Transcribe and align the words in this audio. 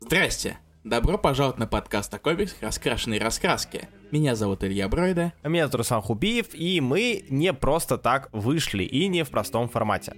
Здрасте! 0.00 0.58
Добро 0.84 1.18
пожаловать 1.18 1.58
на 1.58 1.66
подкаст 1.66 2.14
о 2.14 2.18
комиксах 2.18 2.62
«Раскрашенные 2.62 3.20
раскраски». 3.20 3.88
Меня 4.10 4.36
зовут 4.36 4.62
Илья 4.62 4.88
Бройда. 4.88 5.32
Меня 5.44 5.64
зовут 5.64 5.74
Руслан 5.74 6.02
Хубиев, 6.02 6.54
и 6.54 6.80
мы 6.80 7.24
не 7.28 7.52
просто 7.52 7.98
так 7.98 8.28
вышли, 8.32 8.84
и 8.84 9.08
не 9.08 9.24
в 9.24 9.30
простом 9.30 9.68
формате. 9.68 10.14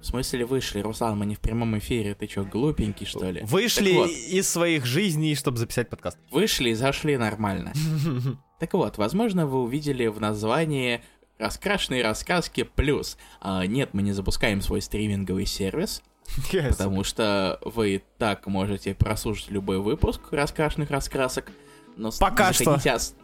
В 0.00 0.06
смысле 0.06 0.44
вышли, 0.44 0.80
Руслан, 0.80 1.16
мы 1.16 1.24
не 1.24 1.36
в 1.36 1.40
прямом 1.40 1.78
эфире, 1.78 2.14
ты 2.14 2.26
чё, 2.26 2.44
глупенький, 2.44 3.06
что 3.06 3.30
ли? 3.30 3.42
Вышли 3.44 3.92
вот. 3.92 4.10
из 4.10 4.48
своих 4.48 4.84
жизней, 4.84 5.36
чтобы 5.36 5.56
записать 5.56 5.88
подкаст. 5.88 6.18
Вышли 6.30 6.70
и 6.70 6.74
зашли 6.74 7.16
нормально. 7.16 7.72
Так 8.58 8.74
вот, 8.74 8.96
возможно, 8.96 9.44
вы 9.44 9.60
увидели 9.60 10.06
в 10.06 10.20
названии 10.20 11.02
«Раскрашенные 11.38 12.04
рассказки 12.04 12.62
плюс». 12.62 13.18
А, 13.40 13.66
нет, 13.66 13.90
мы 13.92 14.02
не 14.02 14.12
запускаем 14.12 14.60
свой 14.60 14.80
стриминговый 14.80 15.46
сервис, 15.46 16.00
Yes. 16.52 16.70
потому 16.70 17.04
что 17.04 17.58
вы 17.62 18.02
так 18.18 18.46
можете 18.46 18.94
прослушать 18.94 19.50
любой 19.50 19.78
выпуск 19.78 20.20
раскрашенных 20.30 20.90
раскрасок, 20.90 21.50
но 21.96 22.10
Пока 22.18 22.52
что. 22.52 22.74
ос- 22.74 23.14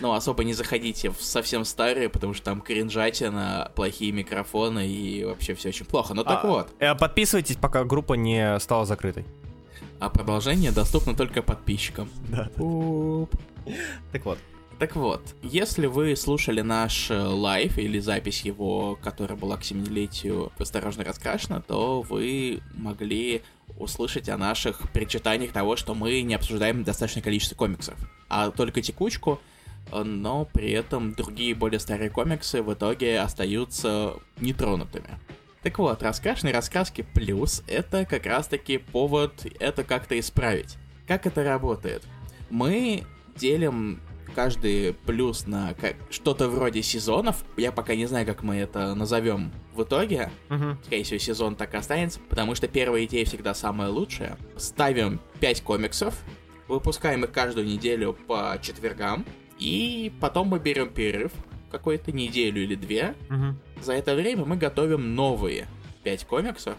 Ну, 0.00 0.12
особо 0.12 0.44
не 0.44 0.54
заходите 0.54 1.10
в 1.10 1.22
совсем 1.22 1.64
старые, 1.64 2.08
потому 2.08 2.34
что 2.34 2.44
там 2.46 2.60
кринжатина, 2.60 3.70
плохие 3.76 4.10
микрофоны 4.12 4.86
и 4.88 5.24
вообще 5.24 5.54
все 5.54 5.68
очень 5.68 5.86
плохо. 5.86 6.14
Так 6.14 6.44
А, 6.44 6.46
вот, 6.46 6.68
э, 6.80 6.94
Подписывайтесь, 6.94 7.56
пока 7.56 7.84
группа 7.84 8.14
не 8.14 8.58
стала 8.60 8.84
закрытой. 8.84 9.24
а 10.00 10.08
продолжение 10.10 10.72
доступно 10.72 11.14
только 11.14 11.42
подписчикам. 11.42 12.08
Да. 12.28 12.50
Так 14.12 14.24
вот. 14.24 14.38
Так 14.78 14.94
вот, 14.94 15.34
если 15.42 15.86
вы 15.86 16.14
слушали 16.14 16.60
наш 16.60 17.10
э, 17.10 17.20
лайв 17.20 17.78
или 17.78 17.98
запись 17.98 18.42
его, 18.42 18.96
которая 19.02 19.36
была 19.36 19.56
к 19.56 19.62
7-летию 19.62 20.52
«Осторожно 20.56 21.02
раскрашена», 21.02 21.60
то 21.60 22.02
вы 22.02 22.60
могли 22.74 23.42
услышать 23.76 24.28
о 24.28 24.38
наших 24.38 24.92
причитаниях 24.92 25.50
того, 25.50 25.74
что 25.74 25.94
мы 25.96 26.22
не 26.22 26.34
обсуждаем 26.34 26.84
достаточное 26.84 27.24
количество 27.24 27.56
комиксов, 27.56 27.96
а 28.28 28.52
только 28.52 28.80
текучку, 28.80 29.40
но 29.92 30.44
при 30.44 30.70
этом 30.70 31.12
другие 31.12 31.56
более 31.56 31.80
старые 31.80 32.08
комиксы 32.08 32.62
в 32.62 32.72
итоге 32.72 33.18
остаются 33.18 34.14
нетронутыми. 34.40 35.18
Так 35.62 35.78
вот, 35.80 36.04
раскрашенные 36.04 36.54
раскраски 36.54 37.02
плюс— 37.14 37.64
это 37.66 38.04
как 38.04 38.26
раз-таки 38.26 38.78
повод 38.78 39.44
это 39.58 39.82
как-то 39.82 40.18
исправить. 40.20 40.76
Как 41.08 41.26
это 41.26 41.42
работает? 41.42 42.04
Мы 42.48 43.04
делим 43.36 44.00
каждый 44.38 44.92
плюс 44.92 45.48
на 45.48 45.74
что-то 46.10 46.48
вроде 46.48 46.80
сезонов. 46.80 47.44
Я 47.56 47.72
пока 47.72 47.96
не 47.96 48.06
знаю, 48.06 48.24
как 48.24 48.44
мы 48.44 48.54
это 48.54 48.94
назовем 48.94 49.50
в 49.74 49.82
итоге. 49.82 50.30
Мгм. 50.48 50.78
Скорее 50.84 51.02
всего, 51.02 51.18
сезон 51.18 51.56
так 51.56 51.74
и 51.74 51.76
останется, 51.76 52.20
потому 52.28 52.54
что 52.54 52.68
первая 52.68 53.04
идея 53.04 53.24
всегда 53.24 53.52
самая 53.52 53.88
лучшая. 53.88 54.38
Ставим 54.56 55.18
5 55.40 55.62
комиксов, 55.62 56.22
выпускаем 56.68 57.24
их 57.24 57.32
каждую 57.32 57.66
неделю 57.66 58.16
по 58.28 58.56
четвергам, 58.62 59.26
и 59.58 60.12
потом 60.20 60.46
мы 60.46 60.60
берем 60.60 60.90
перерыв 60.90 61.32
какой-то 61.72 62.12
неделю 62.12 62.62
или 62.62 62.76
две. 62.76 63.16
Мгм. 63.28 63.58
За 63.82 63.94
это 63.94 64.14
время 64.14 64.44
мы 64.44 64.56
готовим 64.56 65.16
новые 65.16 65.66
5 66.04 66.24
комиксов, 66.26 66.76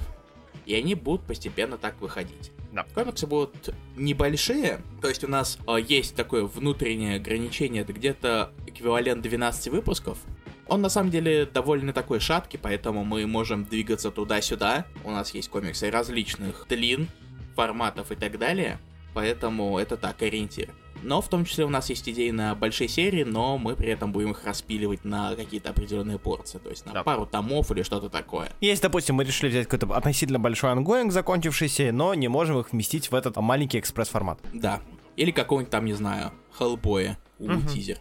и 0.65 0.75
они 0.75 0.95
будут 0.95 1.27
постепенно 1.27 1.77
так 1.77 1.99
выходить. 1.99 2.53
Да. 2.71 2.85
Комиксы 2.93 3.25
будут 3.25 3.73
небольшие, 3.95 4.81
то 5.01 5.09
есть 5.09 5.23
у 5.23 5.27
нас 5.27 5.57
э, 5.67 5.77
есть 5.81 6.15
такое 6.15 6.43
внутреннее 6.43 7.15
ограничение, 7.15 7.81
это 7.81 7.93
где-то 7.93 8.51
эквивалент 8.67 9.23
12 9.23 9.69
выпусков. 9.69 10.19
Он 10.67 10.81
на 10.81 10.89
самом 10.89 11.09
деле 11.09 11.47
довольно 11.47 11.93
такой 11.93 12.19
шаткий, 12.19 12.59
поэтому 12.61 13.03
мы 13.03 13.25
можем 13.25 13.65
двигаться 13.65 14.11
туда-сюда. 14.11 14.85
У 15.03 15.09
нас 15.09 15.33
есть 15.33 15.49
комиксы 15.49 15.89
различных 15.89 16.67
длин, 16.69 17.07
форматов 17.55 18.11
и 18.11 18.15
так 18.15 18.37
далее, 18.37 18.79
поэтому 19.15 19.79
это 19.79 19.97
так, 19.97 20.21
ориентир. 20.21 20.69
Но 21.03 21.21
в 21.21 21.27
том 21.29 21.45
числе 21.45 21.65
у 21.65 21.69
нас 21.69 21.89
есть 21.89 22.07
идеи 22.09 22.31
на 22.31 22.55
большие 22.55 22.87
серии, 22.87 23.23
но 23.23 23.57
мы 23.57 23.75
при 23.75 23.89
этом 23.89 24.11
будем 24.11 24.31
их 24.31 24.43
распиливать 24.45 25.03
на 25.05 25.35
какие-то 25.35 25.69
определенные 25.69 26.19
порции, 26.19 26.57
то 26.59 26.69
есть 26.69 26.85
на 26.85 26.93
Да. 26.93 27.03
пару 27.03 27.25
томов 27.25 27.71
или 27.71 27.83
что-то 27.83 28.09
такое. 28.09 28.51
Есть, 28.61 28.81
допустим, 28.81 29.15
мы 29.15 29.23
решили 29.23 29.49
взять 29.49 29.67
какой-то 29.67 29.93
относительно 29.95 30.39
большой 30.39 30.71
ongoing 30.71 31.11
закончившийся, 31.11 31.91
но 31.91 32.13
не 32.13 32.27
можем 32.27 32.59
их 32.59 32.71
вместить 32.71 33.11
в 33.11 33.15
этот 33.15 33.37
маленький 33.37 33.79
экспресс-формат. 33.79 34.39
Да. 34.53 34.81
Или 35.15 35.31
какого-нибудь 35.31 35.71
там, 35.71 35.85
не 35.85 35.93
знаю, 35.93 36.31
Хеллбоя, 36.57 37.17
Мгм. 37.39 37.67
тизер. 37.67 37.97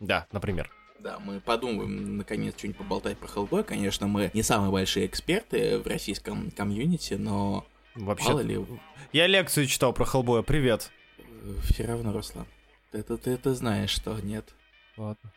Да, 0.00 0.26
например. 0.32 0.70
Да, 1.00 1.18
мы 1.18 1.40
подумаем, 1.40 2.16
наконец, 2.16 2.54
что-нибудь 2.56 2.78
поболтать 2.78 3.18
про 3.18 3.26
Хеллбой. 3.26 3.64
Конечно, 3.64 4.06
мы 4.06 4.30
не 4.34 4.42
самые 4.42 4.70
большие 4.70 5.06
эксперты 5.06 5.78
в 5.78 5.86
российском 5.86 6.50
комьюнити, 6.52 7.14
но 7.14 7.64
Вообще. 7.96 8.28
мало 8.28 8.40
ли, 8.40 8.64
Я 9.12 9.26
лекцию 9.26 9.66
читал 9.66 9.92
про 9.92 10.04
Хеллбоя, 10.04 10.42
привет. 10.42 10.90
Все 11.64 11.84
равно, 11.86 12.12
Руслан. 12.12 12.46
Ты, 12.90 13.02
ты, 13.02 13.36
ты 13.36 13.54
знаешь, 13.54 13.90
что 13.90 14.18
нет. 14.20 14.54
Ладно. 14.96 15.32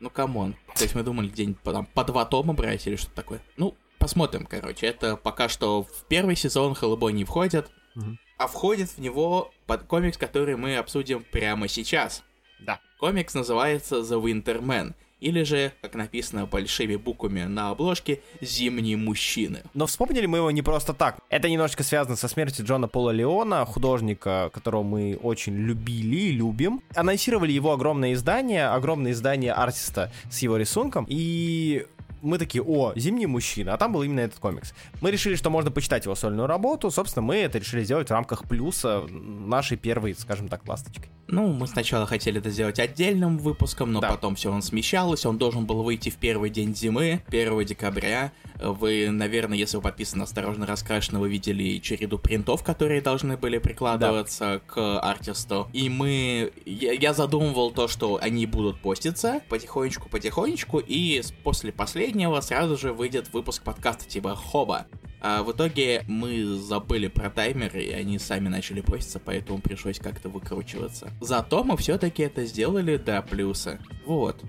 Ну, 0.00 0.10
come 0.10 0.36
on. 0.36 0.56
То 0.74 0.82
есть 0.82 0.94
мы 0.94 1.02
думали 1.02 1.28
где-нибудь 1.28 1.60
по, 1.60 1.72
там, 1.72 1.86
по 1.86 2.04
два 2.04 2.24
тома 2.24 2.52
брать 2.54 2.86
или 2.86 2.96
что-то 2.96 3.14
такое. 3.14 3.40
Ну, 3.56 3.76
посмотрим, 3.98 4.46
короче. 4.46 4.86
Это 4.86 5.16
пока 5.16 5.48
что 5.48 5.84
в 5.84 6.04
первый 6.08 6.36
сезон 6.36 6.74
Хеллбой 6.74 7.12
не 7.12 7.24
входит, 7.24 7.70
Мгм. 7.94 8.18
а 8.38 8.46
входит 8.48 8.90
в 8.90 8.98
него 8.98 9.52
под 9.66 9.84
комикс, 9.84 10.16
который 10.18 10.56
мы 10.56 10.76
обсудим 10.76 11.24
прямо 11.24 11.68
сейчас. 11.68 12.22
Да. 12.60 12.80
Комикс 12.98 13.34
называется 13.34 13.96
The 14.00 14.20
Winter 14.22 14.60
Men, 14.60 14.94
или 15.24 15.42
же, 15.42 15.72
как 15.80 15.94
написано 15.94 16.44
большими 16.44 16.96
буквами 16.96 17.44
на 17.44 17.70
обложке, 17.70 18.20
«Зимние 18.42 18.96
мужчины». 18.96 19.62
Но 19.72 19.86
вспомнили 19.86 20.26
мы 20.26 20.38
его 20.38 20.50
не 20.50 20.60
просто 20.60 20.92
так. 20.92 21.18
Это 21.30 21.48
немножечко 21.48 21.82
связано 21.82 22.16
со 22.16 22.28
смертью 22.28 22.66
Джона 22.66 22.88
Пола 22.88 23.10
Леона, 23.10 23.64
художника, 23.64 24.50
которого 24.52 24.82
мы 24.82 25.18
очень 25.22 25.56
любили 25.56 26.16
и 26.16 26.32
любим. 26.32 26.82
Анонсировали 26.94 27.52
его 27.52 27.72
огромное 27.72 28.12
издание, 28.12 28.66
огромное 28.66 29.12
издание 29.12 29.52
артиста 29.52 30.12
с 30.30 30.40
его 30.40 30.58
рисунком, 30.58 31.06
и 31.08 31.86
мы 32.24 32.38
такие, 32.38 32.62
о, 32.62 32.92
«Зимний 32.96 33.26
мужчина», 33.26 33.74
а 33.74 33.76
там 33.76 33.92
был 33.92 34.02
именно 34.02 34.20
этот 34.20 34.38
комикс. 34.38 34.74
Мы 35.00 35.10
решили, 35.10 35.36
что 35.36 35.50
можно 35.50 35.70
почитать 35.70 36.04
его 36.04 36.14
сольную 36.14 36.46
работу, 36.46 36.90
собственно, 36.90 37.22
мы 37.22 37.36
это 37.36 37.58
решили 37.58 37.84
сделать 37.84 38.08
в 38.08 38.12
рамках 38.12 38.48
плюса 38.48 39.02
нашей 39.10 39.76
первой, 39.76 40.14
скажем 40.14 40.48
так, 40.48 40.66
ласточки. 40.66 41.08
Ну, 41.26 41.52
мы 41.52 41.66
сначала 41.66 42.06
хотели 42.06 42.38
это 42.38 42.50
сделать 42.50 42.78
отдельным 42.78 43.38
выпуском, 43.38 43.92
но 43.92 44.00
Да. 44.00 44.10
потом 44.10 44.34
все 44.36 44.52
он 44.52 44.60
смещалось. 44.62 45.24
Он 45.24 45.38
должен 45.38 45.64
был 45.64 45.82
выйти 45.82 46.10
в 46.10 46.16
первый 46.16 46.50
день 46.50 46.74
зимы, 46.76 47.22
1 47.28 47.64
декабря. 47.64 48.32
Вы, 48.62 49.08
наверное, 49.10 49.56
если 49.56 49.76
вы 49.78 49.82
подписаны 49.82 50.22
«Осторожно 50.22 50.66
раскрашено», 50.66 51.18
вы 51.18 51.28
видели 51.30 51.78
череду 51.78 52.18
принтов, 52.18 52.62
которые 52.62 53.00
должны 53.00 53.36
были 53.36 53.58
прикладываться 53.58 54.60
к 54.66 55.00
артисту. 55.00 55.68
И 55.72 55.88
мы... 55.88 56.52
Я, 56.66 56.92
я 56.92 57.14
задумывал 57.14 57.72
то, 57.72 57.88
что 57.88 58.18
они 58.22 58.46
будут 58.46 58.80
поститься 58.80 59.40
потихонечку-потихонечку, 59.48 60.78
и 60.78 61.22
после 61.42 61.72
последнего 61.72 62.13
сразу 62.40 62.76
же 62.76 62.92
выйдет 62.92 63.32
выпуск 63.32 63.62
подкаста 63.62 64.08
типа 64.08 64.34
«Хоба». 64.34 64.86
А 65.20 65.42
в 65.42 65.52
итоге 65.52 66.04
мы 66.06 66.44
забыли 66.44 67.08
про 67.08 67.30
таймер, 67.30 67.76
и 67.78 67.90
они 67.90 68.18
сами 68.18 68.48
начали 68.48 68.82
поститься, 68.82 69.18
поэтому 69.18 69.58
пришлось 69.58 69.98
как-то 69.98 70.28
выкручиваться. 70.28 71.10
Зато 71.20 71.64
мы 71.64 71.78
все-таки 71.78 72.22
это 72.22 72.44
сделали 72.44 72.98
до 72.98 73.22
плюса. 73.22 73.78
Вот. 74.04 74.42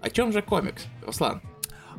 О 0.00 0.10
чем 0.10 0.32
же 0.32 0.40
комикс, 0.40 0.84
Руслан? 1.04 1.42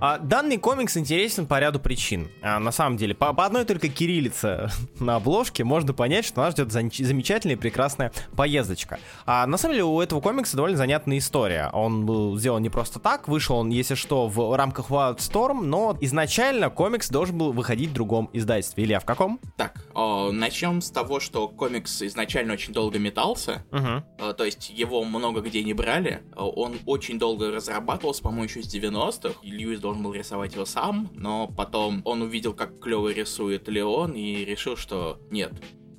А, 0.05 0.17
данный 0.17 0.57
комикс 0.57 0.97
интересен 0.97 1.47
по 1.47 1.61
ряду 1.61 1.79
причин. 1.79 2.27
А, 2.41 2.59
на 2.59 2.73
самом 2.73 2.97
деле, 2.97 3.15
по, 3.15 3.31
по 3.31 3.45
одной 3.45 3.63
только 3.63 3.87
кириллице 3.87 4.69
на 4.99 5.15
обложке 5.15 5.63
можно 5.63 5.93
понять, 5.93 6.25
что 6.25 6.41
нас 6.41 6.55
ждет 6.55 6.73
зам- 6.73 6.91
замечательная 6.91 7.55
и 7.55 7.57
прекрасная 7.57 8.11
поездочка. 8.35 8.99
А 9.25 9.47
на 9.47 9.55
самом 9.57 9.75
деле 9.75 9.85
у 9.85 10.01
этого 10.01 10.19
комикса 10.19 10.57
довольно 10.57 10.75
занятная 10.75 11.19
история. 11.19 11.69
Он 11.71 12.05
был 12.05 12.37
сделан 12.37 12.61
не 12.61 12.69
просто 12.69 12.99
так, 12.99 13.29
вышел 13.29 13.55
он, 13.55 13.69
если 13.69 13.95
что, 13.95 14.27
в 14.27 14.57
рамках 14.57 14.89
Wildstorm, 14.89 15.61
но 15.63 15.97
изначально 16.01 16.69
комикс 16.69 17.07
должен 17.09 17.37
был 17.37 17.53
выходить 17.53 17.91
в 17.91 17.93
другом 17.93 18.29
издательстве. 18.33 18.83
Илья, 18.83 18.99
в 18.99 19.05
каком? 19.05 19.39
Так, 19.55 19.85
начнем 19.95 20.81
с 20.81 20.91
того, 20.91 21.21
что 21.21 21.47
комикс 21.47 22.01
изначально 22.01 22.55
очень 22.55 22.73
долго 22.73 22.99
метался. 22.99 23.63
Угу. 23.71 24.33
То 24.33 24.43
есть 24.43 24.69
его 24.69 25.05
много 25.05 25.39
где 25.39 25.63
не 25.63 25.73
брали. 25.73 26.23
Э, 26.35 26.41
Он 26.41 26.75
очень 26.85 27.17
долго 27.17 27.51
разрабатывался, 27.51 28.21
по-моему, 28.21 28.43
еще 28.43 28.61
с 28.63 28.73
90-х. 28.73 29.35
И 29.43 29.51
Льюис 29.51 29.79
должен 29.79 29.92
был 30.01 30.13
рисовать 30.13 30.53
его 30.53 30.65
сам, 30.65 31.11
но 31.13 31.47
потом 31.47 32.01
он 32.05 32.21
увидел, 32.21 32.53
как 32.53 32.79
клево 32.79 33.09
рисует 33.09 33.67
Леон, 33.67 34.13
и 34.13 34.45
решил, 34.45 34.75
что 34.75 35.19
нет, 35.29 35.53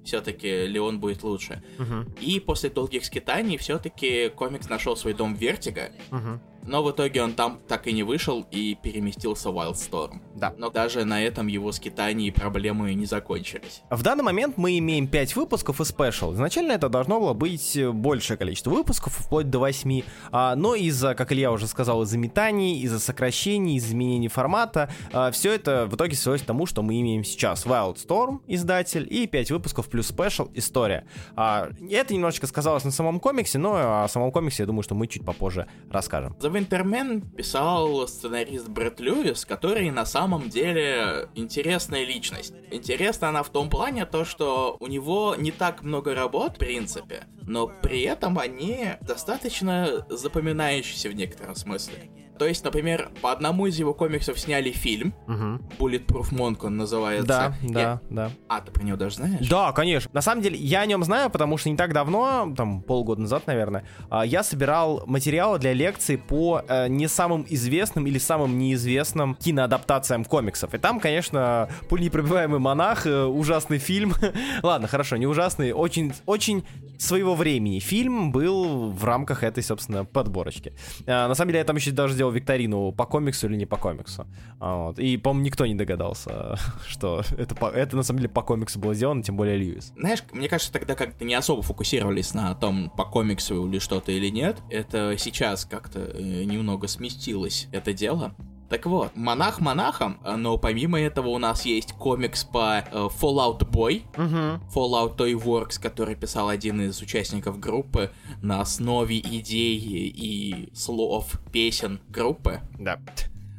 все-таки 0.04 0.66
Леон 0.66 1.00
будет 1.00 1.22
лучше. 1.22 1.62
Угу. 1.78 2.16
И 2.20 2.40
после 2.40 2.70
долгих 2.70 3.04
скитаний 3.04 3.56
все-таки 3.56 4.28
комикс 4.30 4.68
нашел 4.68 4.96
свой 4.96 5.14
дом 5.14 5.34
Vertigo. 5.34 5.92
Угу. 6.10 6.40
Но 6.66 6.82
в 6.82 6.90
итоге 6.90 7.22
он 7.22 7.32
там 7.32 7.60
так 7.68 7.86
и 7.86 7.92
не 7.92 8.02
вышел 8.02 8.46
и 8.50 8.74
переместился 8.74 9.50
в 9.50 9.58
Wildstorm. 9.58 10.20
Да. 10.34 10.54
Но 10.58 10.70
даже 10.70 11.04
на 11.04 11.22
этом 11.22 11.46
его 11.46 11.72
скитания 11.72 12.28
и 12.28 12.30
проблемы 12.30 12.92
не 12.94 13.06
закончились. 13.06 13.82
В 13.90 14.02
данный 14.02 14.24
момент 14.24 14.56
мы 14.56 14.78
имеем 14.78 15.06
5 15.06 15.36
выпусков 15.36 15.80
и 15.80 15.84
special. 15.84 16.34
Изначально 16.34 16.72
это 16.72 16.88
должно 16.88 17.20
было 17.20 17.32
быть 17.32 17.78
большее 17.92 18.36
количество 18.36 18.70
выпусков, 18.70 19.14
вплоть 19.14 19.48
до 19.48 19.58
8. 19.60 20.02
А, 20.32 20.56
но 20.56 20.74
из-за, 20.74 21.14
как 21.14 21.32
Илья 21.32 21.52
уже 21.52 21.66
сказал, 21.66 22.02
из-за 22.02 22.18
метаний, 22.18 22.80
из-за 22.80 22.98
сокращений, 22.98 23.76
из-за 23.76 23.94
изменений 23.94 24.28
формата, 24.28 24.90
а, 25.12 25.30
все 25.30 25.52
это 25.52 25.86
в 25.86 25.94
итоге 25.94 26.16
свелось 26.16 26.42
к 26.42 26.46
тому, 26.46 26.66
что 26.66 26.82
мы 26.82 27.00
имеем 27.00 27.24
сейчас. 27.24 27.64
Wildstorm, 27.64 28.40
издатель, 28.46 29.06
и 29.08 29.26
5 29.26 29.52
выпусков 29.52 29.88
плюс 29.88 30.08
спешл, 30.08 30.48
история. 30.54 31.06
А, 31.36 31.68
это 31.90 32.12
немножечко 32.12 32.46
сказалось 32.46 32.84
на 32.84 32.90
самом 32.90 33.20
комиксе, 33.20 33.58
но 33.58 34.02
о 34.04 34.08
самом 34.08 34.32
комиксе 34.32 34.64
я 34.64 34.66
думаю, 34.66 34.82
что 34.82 34.94
мы 34.94 35.06
чуть 35.06 35.24
попозже 35.24 35.66
расскажем. 35.90 36.34
Winter 36.54 36.98
Men 36.98 37.20
писал 37.36 38.06
сценарист 38.06 38.68
Брэд 38.68 39.00
Льюис, 39.00 39.44
который 39.44 39.90
на 39.90 40.06
самом 40.06 40.48
деле 40.48 41.28
интересная 41.34 42.04
личность. 42.04 42.54
Интересная 42.70 43.28
она 43.30 43.42
в 43.42 43.50
том 43.50 43.68
плане, 43.68 44.06
то, 44.06 44.24
что 44.24 44.76
у 44.80 44.86
него 44.86 45.34
не 45.36 45.50
так 45.50 45.82
много 45.82 46.14
работ, 46.14 46.54
в 46.54 46.58
принципе, 46.58 47.26
но 47.42 47.66
при 47.66 48.02
этом 48.02 48.38
они 48.38 48.90
достаточно 49.00 50.06
запоминающиеся 50.08 51.08
в 51.08 51.14
некотором 51.14 51.56
смысле. 51.56 52.10
То 52.38 52.46
есть, 52.46 52.64
например, 52.64 53.10
по 53.22 53.32
одному 53.32 53.66
из 53.66 53.78
его 53.78 53.94
комиксов 53.94 54.38
сняли 54.38 54.70
фильм. 54.70 55.14
Угу. 55.28 55.86
Bulletproof 55.86 56.32
Monk 56.32 56.58
он 56.62 56.76
называется. 56.76 57.26
Да, 57.26 57.54
Я- 57.62 57.70
да, 57.72 58.00
да. 58.10 58.30
А, 58.48 58.60
ты 58.60 58.72
про 58.72 58.82
него 58.82 58.96
даже 58.96 59.16
знаешь? 59.16 59.48
Да, 59.48 59.72
конечно. 59.72 60.10
На 60.12 60.20
самом 60.20 60.42
деле, 60.42 60.56
я 60.56 60.80
о 60.80 60.86
нем 60.86 61.04
знаю, 61.04 61.30
потому 61.30 61.56
что 61.58 61.70
не 61.70 61.76
так 61.76 61.92
давно, 61.92 62.52
там 62.56 62.82
полгода 62.82 63.20
назад, 63.22 63.46
наверное, 63.46 63.84
а, 64.10 64.24
я 64.24 64.42
собирал 64.42 65.04
материалы 65.06 65.58
для 65.58 65.72
лекций 65.72 66.18
по 66.18 66.62
э, 66.66 66.88
не 66.88 67.08
самым 67.08 67.46
известным 67.48 68.06
или 68.06 68.18
самым 68.18 68.58
неизвестным 68.58 69.34
киноадаптациям 69.36 70.24
комиксов. 70.24 70.74
И 70.74 70.78
там, 70.78 71.00
конечно, 71.00 71.68
пуленепробиваемый 71.88 72.58
монах, 72.58 73.06
э, 73.06 73.24
ужасный 73.24 73.78
фильм. 73.78 74.12
Ладно, 74.62 74.88
хорошо, 74.88 75.16
не 75.16 75.26
ужасный, 75.26 75.72
очень, 75.72 76.12
очень 76.26 76.64
своего 76.98 77.34
времени 77.34 77.78
фильм 77.78 78.32
был 78.32 78.90
в 78.90 79.04
рамках 79.04 79.42
этой, 79.42 79.62
собственно, 79.62 80.04
подборочки. 80.04 80.72
А, 81.06 81.28
на 81.28 81.34
самом 81.34 81.48
деле, 81.50 81.58
я 81.60 81.64
там 81.64 81.76
еще 81.76 81.90
даже 81.90 82.14
делал 82.24 82.32
викторину 82.32 82.92
по 82.92 83.04
комиксу 83.06 83.46
или 83.48 83.56
не 83.56 83.66
по 83.66 83.76
комиксу. 83.76 84.26
А, 84.60 84.86
вот. 84.86 84.98
И, 84.98 85.16
по-моему, 85.16 85.44
никто 85.46 85.66
не 85.66 85.74
догадался, 85.74 86.56
что 86.86 87.22
это, 87.36 87.54
по- 87.54 87.66
это 87.66 87.96
на 87.96 88.02
самом 88.02 88.20
деле 88.20 88.30
по 88.30 88.42
комиксу 88.42 88.78
было 88.78 88.94
сделано, 88.94 89.22
тем 89.22 89.36
более 89.36 89.56
Льюис. 89.56 89.92
Знаешь, 89.96 90.22
мне 90.32 90.48
кажется, 90.48 90.72
тогда 90.72 90.94
как-то 90.94 91.24
не 91.24 91.34
особо 91.34 91.62
фокусировались 91.62 92.34
на 92.34 92.54
том, 92.54 92.90
по 92.96 93.04
комиксу 93.04 93.68
или 93.68 93.78
что-то 93.78 94.12
или 94.12 94.28
нет. 94.30 94.58
Это 94.70 95.16
сейчас 95.18 95.64
как-то 95.64 96.00
э, 96.00 96.44
немного 96.44 96.88
сместилось 96.88 97.68
это 97.72 97.92
дело. 97.92 98.34
Так 98.68 98.86
вот, 98.86 99.14
монах 99.14 99.60
монахом, 99.60 100.18
э, 100.24 100.36
но 100.36 100.56
помимо 100.56 101.00
этого 101.00 101.28
у 101.28 101.38
нас 101.38 101.64
есть 101.64 101.92
комикс 101.92 102.44
по 102.44 102.78
э, 102.78 103.08
Fallout 103.20 103.60
Boy, 103.70 104.02
Угу. 104.16 104.64
Fallout 104.74 105.16
Toy 105.16 105.32
Works, 105.32 105.80
который 105.80 106.14
писал 106.14 106.48
один 106.48 106.80
из 106.80 107.00
участников 107.00 107.58
группы 107.58 108.10
на 108.42 108.60
основе 108.60 109.18
идей 109.18 109.76
и 109.78 110.70
слов 110.74 111.40
песен 111.52 112.00
группы. 112.08 112.60
Да. 112.78 112.98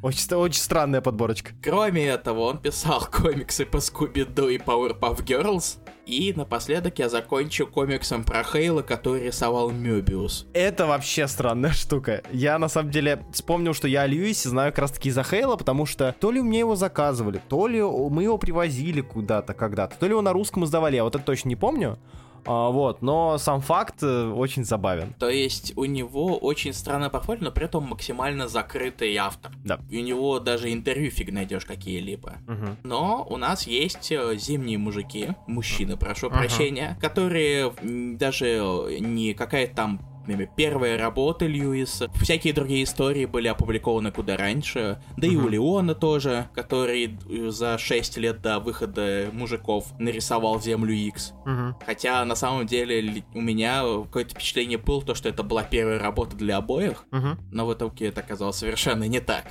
Очень, 0.02 0.34
очень 0.34 0.60
странная 0.60 1.00
подборочка. 1.00 1.52
Кроме 1.62 2.06
этого, 2.06 2.40
он 2.40 2.58
писал 2.58 3.06
комиксы 3.10 3.64
по 3.64 3.80
Скуби-Ду 3.80 4.48
и 4.48 4.58
Powerpuff 4.58 5.24
Girls. 5.24 5.78
И 6.06 6.32
напоследок 6.36 7.00
я 7.00 7.08
закончу 7.08 7.66
комиксом 7.66 8.22
про 8.22 8.44
Хейла, 8.44 8.82
который 8.82 9.24
рисовал 9.24 9.72
Мёбиус. 9.72 10.46
Это 10.52 10.86
вообще 10.86 11.26
странная 11.26 11.72
штука. 11.72 12.22
Я 12.30 12.60
на 12.60 12.68
самом 12.68 12.92
деле 12.92 13.26
вспомнил, 13.32 13.74
что 13.74 13.88
я 13.88 14.02
о 14.02 14.06
Льюисе 14.06 14.48
знаю 14.48 14.70
как 14.70 14.78
раз 14.78 14.92
таки 14.92 15.08
из-за 15.08 15.24
Хейла, 15.24 15.56
потому 15.56 15.84
что 15.84 16.14
то 16.20 16.30
ли 16.30 16.40
мне 16.40 16.60
его 16.60 16.76
заказывали, 16.76 17.42
то 17.48 17.66
ли 17.66 17.82
мы 17.82 18.22
его 18.22 18.38
привозили 18.38 19.00
куда-то 19.00 19.52
когда-то, 19.52 19.96
то 19.98 20.06
ли 20.06 20.12
его 20.12 20.22
на 20.22 20.32
русском 20.32 20.64
издавали, 20.64 20.94
я 20.94 21.02
вот 21.02 21.16
это 21.16 21.24
точно 21.24 21.48
не 21.48 21.56
помню. 21.56 21.98
А, 22.46 22.70
вот, 22.70 23.02
но 23.02 23.38
сам 23.38 23.60
факт 23.60 24.02
э, 24.02 24.28
очень 24.30 24.64
забавен. 24.64 25.12
То 25.18 25.28
есть 25.28 25.72
у 25.76 25.84
него 25.84 26.36
очень 26.36 26.72
странное 26.72 27.10
портфолио, 27.10 27.44
но 27.44 27.50
при 27.50 27.64
этом 27.64 27.84
максимально 27.84 28.48
закрытый 28.48 29.16
автор. 29.16 29.52
Да. 29.64 29.80
И 29.90 29.98
у 29.98 30.02
него 30.02 30.38
даже 30.38 30.72
интервью 30.72 31.10
фиг 31.10 31.32
найдешь 31.32 31.64
какие-либо. 31.64 32.34
Мгм. 32.46 32.76
Но 32.84 33.26
у 33.28 33.36
нас 33.36 33.66
есть 33.66 34.10
э, 34.12 34.36
зимние 34.36 34.78
мужики, 34.78 35.30
мужчины, 35.46 35.96
прошу 35.96 36.28
Ага. 36.28 36.38
прощения, 36.38 36.98
которые 37.00 37.72
даже 38.16 38.98
не 39.00 39.34
какая-то 39.34 39.74
там 39.74 40.00
например, 40.26 40.50
первая 40.56 40.98
работа 40.98 41.46
Льюиса, 41.46 42.10
всякие 42.20 42.52
другие 42.52 42.84
истории 42.84 43.24
были 43.24 43.48
опубликованы 43.48 44.10
куда 44.10 44.36
раньше, 44.36 45.00
да 45.16 45.26
и 45.26 45.36
у. 45.36 45.48
Леона 45.48 45.94
тоже, 45.94 46.48
который 46.54 47.18
э, 47.28 47.50
за 47.50 47.78
6 47.78 48.16
лет 48.18 48.42
до 48.42 48.58
выхода 48.58 49.28
мужиков 49.32 49.92
нарисовал 49.98 50.60
Землю 50.60 50.92
X. 50.92 51.32
Хотя 51.84 52.24
на 52.24 52.34
самом 52.34 52.66
деле 52.66 53.24
у 53.34 53.40
меня 53.40 53.82
какое-то 54.04 54.34
впечатление 54.34 54.78
было, 54.78 55.02
то, 55.02 55.14
что 55.14 55.28
это 55.28 55.42
была 55.42 55.62
первая 55.62 55.98
работа 55.98 56.36
для 56.36 56.56
обоих, 56.56 57.04
но 57.52 57.66
в 57.66 57.74
итоге 57.74 58.08
это 58.08 58.20
оказалось 58.20 58.56
совершенно 58.56 59.04
не 59.04 59.20
так. 59.20 59.44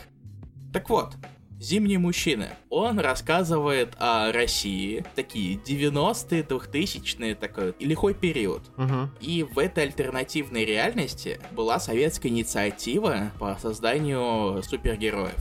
Так 0.74 0.89
вот, 0.89 1.16
«Зимний 1.60 1.98
мужчина». 1.98 2.50
Он 2.69 3.00
рассказывает 3.00 3.94
о 3.98 4.31
России, 4.31 5.06
такие 5.16 5.56
90-е, 5.57 6.44
2000-е, 6.44 7.36
такой 7.36 7.74
лихой 7.80 8.13
период. 8.13 8.62
Мгм. 8.78 9.12
И 9.22 9.44
в 9.44 9.57
этой 9.60 9.86
альтернативной 9.86 10.66
реальности 10.66 11.40
была 11.52 11.80
советская 11.80 12.31
инициатива 12.31 13.31
по 13.40 13.57
созданию 13.62 14.62
супергероев. 14.63 15.36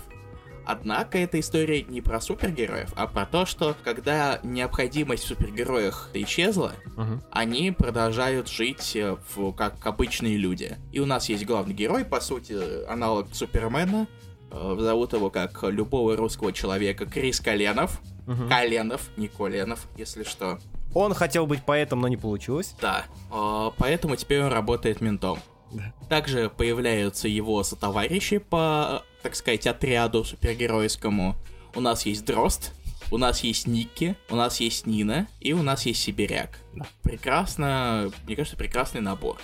Однако 0.66 1.19
эта 1.19 1.38
история 1.40 1.82
не 1.82 2.00
про 2.00 2.22
супергероев, 2.22 2.90
а 2.96 3.06
про 3.06 3.26
то, 3.26 3.44
что 3.44 3.76
когда 3.84 4.40
необходимость 4.43 5.25
в 5.25 5.26
супергероях 5.26 6.08
исчезла, 6.14 6.72
Мгм. 6.96 7.22
они 7.31 7.70
продолжают 7.70 8.49
жить 8.49 8.96
э, 8.96 9.17
в- 9.34 9.52
как 9.52 9.84
обычные 9.87 10.38
люди. 10.38 10.78
И 10.90 11.00
у 11.00 11.06
нас 11.06 11.28
есть 11.28 11.44
главный 11.44 11.75
герой, 11.75 12.06
по 12.06 12.19
сути, 12.20 12.56
аналог 12.88 13.26
Супермена. 13.34 14.06
Э, 14.55 14.77
Зовут 14.79 15.12
его 15.12 15.31
как 15.31 15.62
любого 15.65 16.17
русского 16.17 16.53
человека 16.53 17.06
Крис 17.06 17.41
Коленов. 17.41 18.01
Мгм. 18.27 18.49
Коленов, 18.49 19.11
не 19.17 19.29
Коленов, 19.29 19.87
если 19.97 20.23
что. 20.23 20.59
Он 20.95 21.12
хотел 21.12 21.47
быть 21.47 21.65
поэтом, 21.65 22.01
но 22.01 22.09
не 22.09 22.17
получилось. 22.17 22.75
Да, 22.81 23.05
э, 23.33 23.71
поэтому 23.77 24.17
теперь 24.17 24.43
он 24.43 24.53
работает 24.53 25.01
ментом. 25.01 25.39
Да. 25.73 25.93
Также 26.09 26.51
появляются 26.51 27.27
его 27.27 27.65
сотоварищи 27.65 28.39
по, 28.39 29.03
так 29.23 29.35
сказать, 29.35 29.67
отряду 29.67 30.25
супергеройскому. 30.25 31.35
У 31.75 31.81
нас 31.81 32.06
есть 32.06 32.25
Дрозд, 32.25 32.73
у 33.11 33.19
нас 33.19 33.41
есть 33.41 33.67
Никки, 33.67 34.17
у 34.31 34.37
нас 34.37 34.61
есть 34.61 34.87
Нина 34.87 35.27
и 35.41 35.53
у 35.53 35.62
нас 35.62 35.85
есть 35.85 36.01
Сибиряк. 36.01 36.61
Прекрасно, 37.03 38.12
мне 38.25 38.37
кажется, 38.37 38.56
прекрасный 38.56 39.01
набор. 39.01 39.39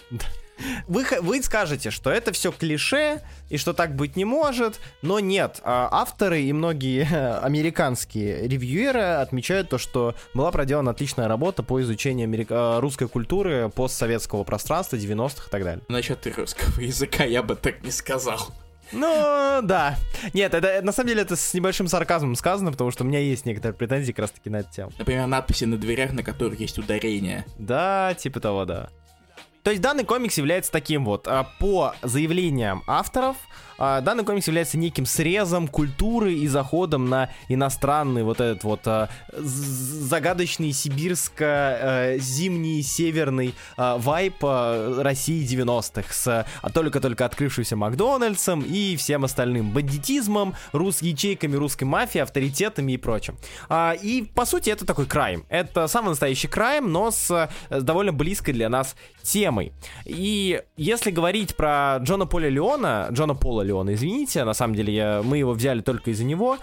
Вы, 0.87 1.05
вы 1.21 1.43
скажете, 1.43 1.91
что 1.91 2.11
это 2.11 2.33
все 2.33 2.53
клише 2.53 3.21
и 3.49 3.57
что 3.57 3.73
так 3.73 3.95
быть 3.97 4.17
не 4.17 4.25
может, 4.25 4.81
но 5.03 5.21
нет. 5.21 5.61
А, 5.65 5.89
Авторы 5.91 6.43
и 6.43 6.53
многие 6.53 7.07
американские 7.43 8.47
ревьюеры 8.49 9.01
отмечают 9.01 9.69
то, 9.69 9.79
что 9.79 10.15
была 10.35 10.51
проделана 10.51 10.91
отличная 10.91 11.29
работа 11.29 11.63
по 11.63 11.81
изучению 11.83 12.25
америка- 12.25 12.77
а, 12.77 12.81
русской 12.81 13.09
культуры, 13.09 13.71
постсоветского 13.75 14.45
пространства 14.45 14.97
90-х 14.97 15.47
и 15.47 15.51
так 15.51 15.65
далее. 15.65 15.85
Насчет 15.89 16.27
русского 16.37 16.81
языка 16.81 17.25
я 17.25 17.43
бы 17.43 17.57
так 17.57 17.83
не 17.83 17.91
сказал. 17.91 18.39
Ну, 18.93 19.61
да. 19.63 19.97
Нет, 20.33 20.53
это 20.55 20.81
на 20.83 20.93
самом 20.93 21.09
деле 21.09 21.23
это 21.23 21.37
с 21.37 21.55
небольшим 21.55 21.87
сарказмом 21.87 22.35
сказано, 22.35 22.73
потому 22.73 22.91
что 22.91 23.05
у 23.05 23.07
меня 23.07 23.21
есть 23.21 23.47
некоторые 23.47 23.77
претензии 23.77 24.11
как 24.13 24.21
раз 24.21 24.31
таки 24.33 24.51
на 24.51 24.57
эту 24.57 24.73
тему. 24.73 24.91
Например, 24.99 25.27
надписи 25.27 25.65
на 25.65 25.77
дверях, 25.77 26.13
на 26.13 26.23
которых 26.23 26.59
есть 26.61 26.79
ударение. 26.79 27.45
Да, 27.59 28.15
типа 28.19 28.41
того, 28.41 28.65
да. 28.65 28.89
То 29.63 29.71
есть 29.71 29.83
данный 29.83 30.05
комикс 30.05 30.39
является 30.39 30.73
таким 30.73 31.05
вот, 31.05 31.29
а, 31.29 31.45
по 31.59 31.95
заявлениям 32.03 32.83
авторов, 32.87 33.37
а, 33.81 34.01
данный 34.03 34.25
комикс 34.25 34.47
является 34.47 34.79
неким 34.79 35.07
срезом 35.07 35.67
культуры 35.67 36.35
и 36.35 36.47
заходом 36.47 37.09
на 37.09 37.31
иностранный 37.49 38.23
вот 38.23 38.41
этот 38.41 38.63
вот 38.63 38.87
а, 38.87 39.09
загадочный 39.33 40.73
сибирско-зимний 40.73 42.83
северный 42.83 43.55
а, 43.77 43.97
вайп 43.97 44.37
а, 44.43 45.03
России 45.03 45.45
90-х 45.45 46.13
с 46.13 46.29
а, 46.29 46.71
только-только 46.71 47.25
открывшимся 47.25 47.77
Макдональдсом 47.77 48.61
и 48.61 48.97
всем 48.97 49.25
остальным 49.25 49.71
бандитизмом, 49.71 50.55
рус 50.73 51.01
ячейками 51.01 51.57
русской 51.57 51.85
мафии, 51.85 52.21
авторитетами 52.21 52.93
и 52.93 52.97
прочим. 52.99 53.39
А, 53.71 53.93
и 53.93 54.23
по 54.23 54.45
сути 54.45 54.69
это 54.69 54.85
такой 54.85 55.07
крайм. 55.07 55.47
Это 55.49 55.89
самый 55.89 56.11
настоящий 56.11 56.49
крайм, 56.49 56.93
но 56.93 57.11
с 57.11 57.49
э, 57.71 57.81
довольно 57.81 58.13
близкой 58.13 58.53
для 58.53 58.69
нас 58.69 58.95
темой. 59.23 59.73
И 60.05 60.63
если 60.77 61.11
говорить 61.11 61.57
про 61.57 61.99
Джона 62.03 62.27
Поля 62.27 62.51
Леона, 62.51 63.09
Джона 63.11 63.35
Пола 63.35 63.63
Леона, 63.71 63.95
извините, 63.95 64.45
на 64.45 64.55
самом 64.55 64.75
деле 64.75 64.93
я, 64.95 65.23
мы 65.25 65.39
его 65.39 65.53
взяли 65.53 65.81
только 65.81 66.11
из-за 66.11 66.25
него, 66.25 66.59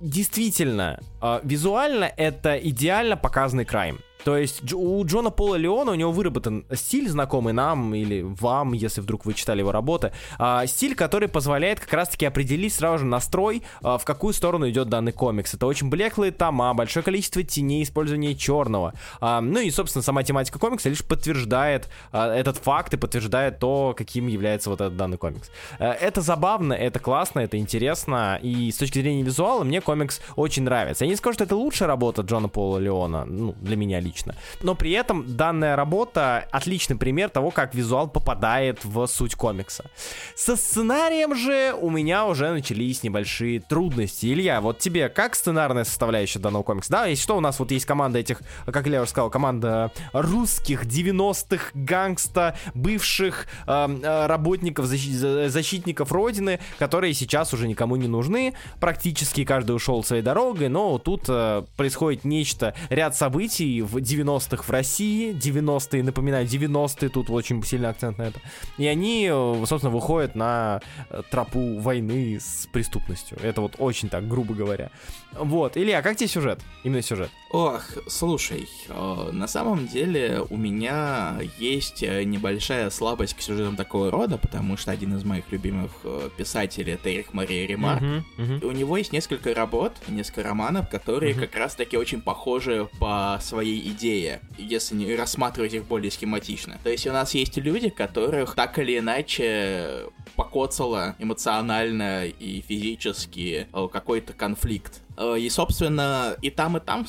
действительно, 0.00 1.00
э, 1.22 1.40
визуально 1.44 2.10
это 2.16 2.56
идеально 2.56 3.16
показанный 3.16 3.64
крайм. 3.64 4.00
То 4.24 4.36
есть 4.36 4.72
у 4.72 5.04
Джона 5.04 5.30
Пола 5.30 5.56
Леона 5.56 5.92
у 5.92 5.94
него 5.94 6.10
выработан 6.10 6.64
стиль, 6.72 7.08
знакомый 7.08 7.52
нам 7.52 7.94
или 7.94 8.22
вам, 8.22 8.72
если 8.72 9.00
вдруг 9.02 9.26
вы 9.26 9.34
читали 9.34 9.60
его 9.60 9.70
работы, 9.70 10.12
а, 10.38 10.66
стиль, 10.66 10.94
который 10.94 11.28
позволяет 11.28 11.78
как 11.78 11.92
раз-таки 11.92 12.24
определить 12.24 12.72
сразу 12.72 12.98
же 12.98 13.04
настрой, 13.04 13.62
а, 13.82 13.98
в 13.98 14.04
какую 14.04 14.32
сторону 14.32 14.68
идет 14.68 14.88
данный 14.88 15.12
комикс. 15.12 15.52
Это 15.52 15.66
очень 15.66 15.90
блеклые 15.90 16.32
тома, 16.32 16.72
большое 16.72 17.04
количество 17.04 17.42
теней, 17.42 17.82
использование 17.82 18.34
черного. 18.34 18.94
А, 19.20 19.42
ну 19.42 19.60
и, 19.60 19.70
собственно, 19.70 20.02
сама 20.02 20.22
тематика 20.22 20.58
комикса 20.58 20.88
лишь 20.88 21.04
подтверждает 21.04 21.90
а, 22.10 22.34
этот 22.34 22.56
факт 22.56 22.94
и 22.94 22.96
подтверждает 22.96 23.58
то, 23.58 23.94
каким 23.96 24.26
является 24.28 24.70
вот 24.70 24.80
этот 24.80 24.96
данный 24.96 25.18
комикс. 25.18 25.50
А, 25.78 25.92
это 25.92 26.22
забавно, 26.22 26.72
это 26.72 26.98
классно, 26.98 27.40
это 27.40 27.58
интересно, 27.58 28.38
и 28.42 28.72
с 28.72 28.78
точки 28.78 29.00
зрения 29.00 29.22
визуала 29.22 29.64
мне 29.64 29.82
комикс 29.82 30.22
очень 30.36 30.62
нравится. 30.62 31.04
Я 31.04 31.10
не 31.10 31.16
скажу, 31.16 31.34
что 31.34 31.44
это 31.44 31.56
лучшая 31.56 31.88
работа 31.88 32.22
Джона 32.22 32.48
Пола 32.48 32.78
Леона, 32.78 33.26
ну, 33.26 33.54
для 33.60 33.76
меня 33.76 34.00
лично. 34.00 34.13
Но 34.62 34.74
при 34.74 34.92
этом 34.92 35.36
данная 35.36 35.76
работа 35.76 36.46
отличный 36.50 36.96
пример 36.96 37.30
того, 37.30 37.50
как 37.50 37.74
визуал 37.74 38.08
попадает 38.08 38.84
в 38.84 39.06
суть 39.06 39.34
комикса. 39.34 39.90
Со 40.34 40.56
сценарием 40.56 41.34
же 41.34 41.74
у 41.80 41.90
меня 41.90 42.26
уже 42.26 42.50
начались 42.50 43.02
небольшие 43.02 43.60
трудности. 43.60 44.26
Илья, 44.26 44.60
вот 44.60 44.78
тебе 44.78 45.08
как 45.08 45.34
сценарная 45.34 45.84
составляющая 45.84 46.38
данного 46.38 46.62
комикса? 46.62 46.90
Да, 46.90 47.06
если 47.06 47.22
что, 47.22 47.36
у 47.36 47.40
нас 47.40 47.58
вот 47.58 47.70
есть 47.70 47.86
команда 47.86 48.18
этих, 48.18 48.40
как 48.66 48.86
Илья 48.86 49.02
уже 49.02 49.10
сказал, 49.10 49.30
команда 49.30 49.90
русских 50.12 50.84
90-х 50.84 51.70
гангста, 51.74 52.56
бывших 52.74 53.46
э, 53.66 54.26
работников, 54.26 54.86
защ- 54.86 55.48
защитников 55.48 56.12
Родины, 56.12 56.60
которые 56.78 57.14
сейчас 57.14 57.52
уже 57.54 57.68
никому 57.68 57.96
не 57.96 58.08
нужны. 58.08 58.54
Практически 58.80 59.44
каждый 59.44 59.74
ушел 59.76 60.02
своей 60.04 60.22
дорогой, 60.22 60.68
но 60.68 60.98
тут 60.98 61.24
э, 61.28 61.62
происходит 61.76 62.24
нечто, 62.24 62.74
ряд 62.90 63.16
событий 63.16 63.82
в 63.82 64.00
90-х 64.04 64.62
в 64.62 64.70
России, 64.70 65.32
90-е, 65.32 66.02
напоминаю, 66.02 66.46
90-е, 66.46 67.08
тут 67.08 67.30
очень 67.30 67.62
сильный 67.64 67.88
акцент 67.88 68.18
на 68.18 68.24
это. 68.24 68.40
И 68.78 68.86
они, 68.86 69.28
э, 69.30 69.64
собственно, 69.66 69.90
выходят 69.92 70.34
на 70.34 70.80
э, 71.10 71.22
тропу 71.30 71.78
войны 71.78 72.38
с 72.40 72.68
преступностью. 72.70 73.38
Это 73.42 73.60
вот 73.60 73.76
очень 73.78 74.08
так, 74.08 74.28
грубо 74.28 74.54
говоря. 74.54 74.90
Вот, 75.32 75.76
Илья, 75.76 76.02
как 76.02 76.16
тебе 76.16 76.28
сюжет? 76.28 76.60
Именно 76.84 77.02
сюжет. 77.02 77.30
Ох, 77.50 77.82
слушай, 78.06 78.68
э, 78.88 79.30
на 79.32 79.46
самом 79.46 79.88
деле 79.88 80.42
у 80.50 80.56
меня 80.56 81.38
есть 81.58 82.02
небольшая 82.02 82.90
слабость 82.90 83.34
к 83.34 83.40
сюжетам 83.40 83.76
такого 83.76 84.10
рода, 84.10 84.38
потому 84.38 84.76
что 84.76 84.90
один 84.90 85.16
из 85.16 85.24
моих 85.24 85.50
любимых 85.50 85.90
писателей 86.36 86.92
это 86.92 87.12
Эрих 87.14 87.32
Мария 87.32 87.66
Ремарк. 87.66 88.02
Uh-huh, 88.02 88.22
uh-huh. 88.38 88.66
У 88.66 88.72
него 88.72 88.96
есть 88.96 89.12
несколько 89.12 89.54
работ, 89.54 89.92
несколько 90.08 90.42
романов, 90.42 90.88
которые 90.88 91.34
uh-huh. 91.34 91.40
как 91.40 91.56
раз-таки 91.56 91.96
очень 91.96 92.20
похожи 92.20 92.88
по 92.98 93.38
своей 93.40 93.83
идее, 93.84 94.40
если 94.58 94.94
не 94.94 95.14
рассматривать 95.14 95.74
их 95.74 95.84
более 95.84 96.10
схематично. 96.10 96.78
То 96.82 96.90
есть 96.90 97.06
у 97.06 97.12
нас 97.12 97.34
есть 97.34 97.56
люди, 97.56 97.90
которых 97.90 98.54
так 98.54 98.78
или 98.78 98.98
иначе 98.98 100.06
покоцало 100.36 101.14
эмоционально 101.18 102.26
и 102.26 102.60
физически 102.60 103.68
э, 103.72 103.88
какой-то 103.92 104.32
конфликт. 104.32 105.02
Э, 105.16 105.36
и, 105.38 105.48
собственно, 105.48 106.36
и 106.42 106.50
там, 106.50 106.76
и 106.76 106.80
там 106.80 107.06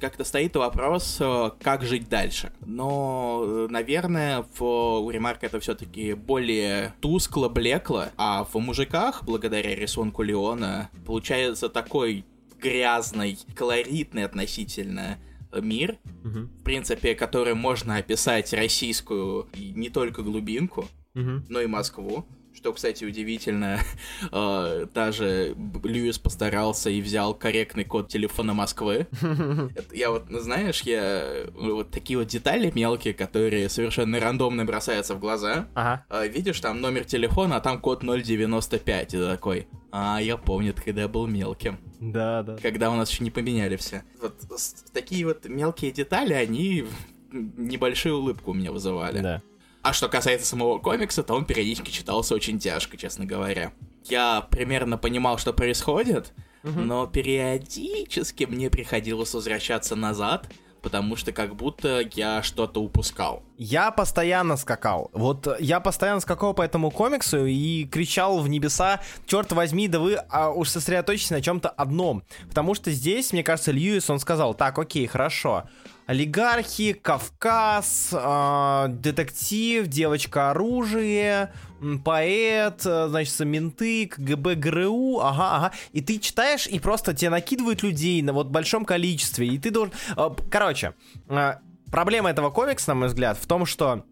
как-то 0.00 0.24
стоит 0.24 0.56
вопрос, 0.56 1.18
э, 1.20 1.50
как 1.62 1.84
жить 1.84 2.08
дальше. 2.08 2.52
Но, 2.64 3.66
наверное, 3.68 4.44
в, 4.58 4.64
у 4.64 5.10
Ремарка 5.10 5.46
это 5.46 5.60
все-таки 5.60 6.14
более 6.14 6.94
тускло, 7.00 7.48
блекло, 7.48 8.06
а 8.16 8.44
в 8.44 8.54
мужиках, 8.56 9.22
благодаря 9.24 9.74
рисунку 9.74 10.22
Леона, 10.22 10.90
получается 11.06 11.68
такой 11.68 12.24
грязный, 12.60 13.38
колоритный 13.54 14.24
относительно 14.24 15.18
мир, 15.60 15.98
угу. 16.24 16.48
в 16.60 16.62
принципе, 16.64 17.14
который 17.14 17.54
можно 17.54 17.96
описать 17.96 18.52
российскую 18.52 19.48
не 19.54 19.90
только 19.90 20.22
глубинку, 20.22 20.88
угу. 21.14 21.42
но 21.48 21.60
и 21.60 21.66
Москву. 21.66 22.26
Что, 22.54 22.72
кстати, 22.72 23.04
удивительно, 23.04 23.80
э, 24.30 24.86
даже 24.94 25.56
Льюис 25.82 26.18
постарался 26.18 26.88
и 26.88 27.00
взял 27.00 27.34
корректный 27.34 27.84
код 27.84 28.08
телефона 28.08 28.54
Москвы. 28.54 29.08
Я 29.92 30.10
вот, 30.10 30.26
знаешь, 30.28 30.82
я 30.82 31.46
вот 31.52 31.90
такие 31.90 32.18
вот 32.18 32.28
детали 32.28 32.70
мелкие, 32.74 33.12
которые 33.12 33.68
совершенно 33.68 34.20
рандомно 34.20 34.64
бросаются 34.64 35.14
в 35.14 35.20
глаза. 35.20 35.66
Ага. 35.74 36.04
Э, 36.08 36.28
видишь, 36.28 36.60
там 36.60 36.80
номер 36.80 37.04
телефона, 37.04 37.56
а 37.56 37.60
там 37.60 37.80
код 37.80 38.04
095. 38.04 39.14
И 39.14 39.18
такой, 39.18 39.66
а, 39.96 40.18
я 40.18 40.36
помню, 40.36 40.74
когда 40.74 41.02
я 41.02 41.08
был 41.08 41.28
мелким. 41.28 41.78
Да, 42.00 42.42
да. 42.42 42.56
Когда 42.56 42.90
у 42.90 42.96
нас 42.96 43.08
еще 43.12 43.22
не 43.22 43.30
поменяли 43.30 43.76
все. 43.76 44.02
Вот 44.20 44.34
такие 44.92 45.24
вот 45.24 45.44
мелкие 45.44 45.92
детали, 45.92 46.32
они 46.32 46.84
небольшую 47.30 48.18
улыбку 48.18 48.50
у 48.50 48.54
меня 48.54 48.72
вызывали. 48.72 49.20
Да. 49.20 49.42
А 49.82 49.92
что 49.92 50.08
касается 50.08 50.48
самого 50.48 50.80
комикса, 50.80 51.22
то 51.22 51.34
он 51.34 51.44
периодически 51.44 51.92
читался 51.92 52.34
очень 52.34 52.58
тяжко, 52.58 52.96
честно 52.96 53.24
говоря. 53.24 53.72
Я 54.06 54.40
примерно 54.50 54.98
понимал, 54.98 55.38
что 55.38 55.52
происходит, 55.52 56.32
угу. 56.64 56.80
но 56.80 57.06
периодически 57.06 58.44
мне 58.44 58.70
приходилось 58.70 59.32
возвращаться 59.32 59.94
назад, 59.94 60.52
потому 60.84 61.16
что 61.16 61.32
как 61.32 61.56
будто 61.56 62.02
я 62.12 62.42
что-то 62.42 62.80
упускал. 62.80 63.42
Я 63.56 63.90
постоянно 63.90 64.56
скакал. 64.56 65.10
Вот 65.14 65.48
я 65.58 65.80
постоянно 65.80 66.20
скакал 66.20 66.52
по 66.52 66.62
этому 66.62 66.90
комиксу 66.90 67.46
и 67.46 67.86
кричал 67.86 68.40
в 68.40 68.48
небеса, 68.48 69.00
черт 69.26 69.50
возьми, 69.52 69.88
да 69.88 69.98
вы 69.98 70.14
а, 70.28 70.50
уж 70.50 70.68
сосредоточьтесь 70.68 71.30
на 71.30 71.40
чем-то 71.40 71.70
одном. 71.70 72.22
Потому 72.48 72.74
что 72.74 72.90
здесь, 72.90 73.32
мне 73.32 73.42
кажется, 73.42 73.72
Льюис, 73.72 74.10
он 74.10 74.20
сказал, 74.20 74.52
так, 74.54 74.78
окей, 74.78 75.06
хорошо, 75.06 75.64
олигархи, 76.06 76.92
Кавказ, 76.92 78.10
э, 78.12 78.86
детектив, 78.88 79.86
девочка 79.86 80.50
оружие, 80.50 81.52
поэт, 82.04 82.82
э, 82.84 83.08
значит, 83.08 83.38
менты, 83.40 84.06
КГБ, 84.06 84.54
ГРУ, 84.56 85.20
ага, 85.20 85.56
ага. 85.56 85.72
И 85.92 86.00
ты 86.00 86.18
читаешь, 86.18 86.66
и 86.66 86.78
просто 86.78 87.14
тебе 87.14 87.30
накидывают 87.30 87.82
людей 87.82 88.22
на 88.22 88.32
вот 88.32 88.48
большом 88.48 88.84
количестве, 88.84 89.48
и 89.48 89.58
ты 89.58 89.70
должен... 89.70 89.94
Э, 90.16 90.30
короче, 90.50 90.94
э, 91.28 91.54
проблема 91.90 92.30
этого 92.30 92.50
комикса, 92.50 92.90
на 92.90 92.94
мой 92.94 93.08
взгляд, 93.08 93.38
в 93.38 93.46
том, 93.46 93.66
что 93.66 94.04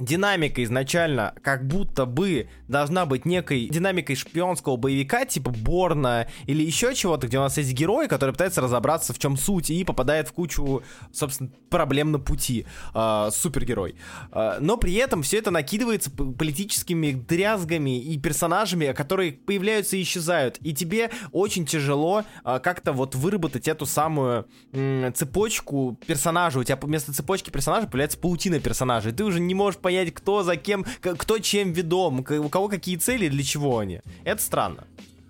динамика 0.00 0.62
изначально 0.64 1.34
как 1.42 1.66
будто 1.66 2.06
бы 2.06 2.48
должна 2.68 3.06
быть 3.06 3.24
некой 3.24 3.68
динамикой 3.68 4.16
шпионского 4.16 4.76
боевика, 4.76 5.24
типа 5.24 5.50
Борна 5.50 6.26
или 6.46 6.62
еще 6.62 6.94
чего-то, 6.94 7.26
где 7.26 7.38
у 7.38 7.42
нас 7.42 7.56
есть 7.58 7.72
герой, 7.72 8.08
который 8.08 8.32
пытается 8.32 8.60
разобраться, 8.60 9.12
в 9.12 9.18
чем 9.18 9.36
суть, 9.36 9.70
и 9.70 9.84
попадает 9.84 10.28
в 10.28 10.32
кучу, 10.32 10.82
собственно, 11.12 11.50
проблем 11.68 12.12
на 12.12 12.18
пути. 12.18 12.66
Э, 12.94 13.30
супергерой. 13.30 13.94
Э, 14.32 14.58
но 14.60 14.76
при 14.76 14.94
этом 14.94 15.22
все 15.22 15.38
это 15.38 15.50
накидывается 15.50 16.10
политическими 16.10 17.12
дрязгами 17.12 18.00
и 18.00 18.18
персонажами, 18.18 18.92
которые 18.92 19.32
появляются 19.32 19.96
и 19.96 20.02
исчезают. 20.02 20.58
И 20.60 20.72
тебе 20.72 21.10
очень 21.32 21.66
тяжело 21.66 22.24
э, 22.44 22.60
как-то 22.62 22.92
вот 22.92 23.14
выработать 23.14 23.68
эту 23.68 23.86
самую 23.86 24.46
э, 24.72 25.10
цепочку 25.14 25.98
персонажа. 26.06 26.58
У 26.58 26.64
тебя 26.64 26.78
вместо 26.80 27.12
цепочки 27.12 27.50
персонажа 27.50 27.86
появляется 27.86 28.18
паутина 28.18 28.60
персонажей. 28.60 29.12
Ты 29.12 29.24
уже 29.24 29.40
не 29.40 29.54
можешь 29.54 29.80
понять, 29.90 30.14
кто 30.14 30.44
за 30.44 30.56
кем, 30.56 30.84
кто 31.00 31.38
чем 31.38 31.72
ведом, 31.72 32.20
у 32.20 32.48
кого 32.48 32.68
какие 32.68 32.96
цели, 32.96 33.28
для 33.28 33.42
чего 33.42 33.78
они. 33.78 34.00
Это 34.24 34.40
странно. 34.40 34.86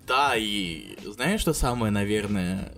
Да, 0.07 0.33
и 0.35 0.97
знаешь, 1.05 1.41
что 1.41 1.53
самое, 1.53 1.91
наверное, 1.91 2.71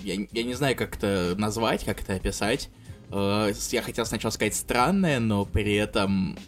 я, 0.00 0.14
я 0.32 0.42
не 0.44 0.54
знаю, 0.54 0.76
как 0.76 0.96
это 0.96 1.34
назвать, 1.36 1.84
как 1.84 2.00
это 2.00 2.14
описать. 2.14 2.70
Э, 3.10 3.52
я 3.70 3.82
хотел 3.82 4.06
сначала 4.06 4.30
сказать 4.30 4.54
странное, 4.54 5.20
но 5.20 5.44
при 5.44 5.74
этом 5.74 6.38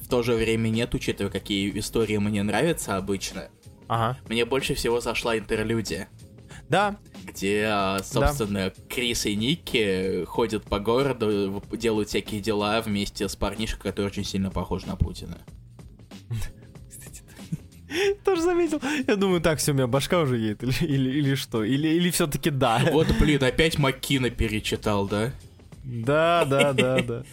в 0.00 0.08
то 0.08 0.22
же 0.22 0.34
время 0.34 0.68
нет, 0.68 0.94
учитывая, 0.94 1.30
какие 1.30 1.78
истории 1.78 2.18
мне 2.18 2.42
нравятся 2.42 2.96
обычно. 2.96 3.48
Ага. 3.88 4.18
Мне 4.28 4.44
больше 4.44 4.74
всего 4.74 5.00
зашла 5.00 5.38
интерлюдия. 5.38 6.08
Да. 6.72 6.96
Где, 7.24 7.66
а, 7.70 8.00
собственно, 8.02 8.72
да. 8.74 8.82
Крис 8.88 9.26
и 9.26 9.36
Ники 9.36 10.24
ходят 10.24 10.64
по 10.64 10.80
городу, 10.80 11.62
делают 11.72 12.08
всякие 12.08 12.40
дела 12.40 12.80
вместе 12.80 13.28
с 13.28 13.36
парнишкой, 13.36 13.90
который 13.90 14.06
очень 14.06 14.24
сильно 14.24 14.50
похож 14.50 14.86
на 14.86 14.96
Путина. 14.96 15.36
Тоже 18.24 18.40
заметил. 18.40 18.80
Я 19.06 19.16
думаю, 19.16 19.42
так, 19.42 19.58
все, 19.58 19.72
у 19.72 19.74
меня 19.74 19.86
башка 19.86 20.20
уже 20.20 20.38
едет. 20.38 20.62
Или, 20.62 20.72
или, 20.80 21.10
или 21.18 21.34
что? 21.34 21.62
Или, 21.62 21.88
или 21.88 22.10
все-таки 22.10 22.48
да. 22.48 22.82
Вот, 22.90 23.06
блин, 23.20 23.44
опять 23.44 23.78
Маккина 23.78 24.30
перечитал, 24.30 25.06
да? 25.06 25.30
Да, 25.84 26.46
да, 26.46 26.72
да, 26.72 27.02
да. 27.02 27.24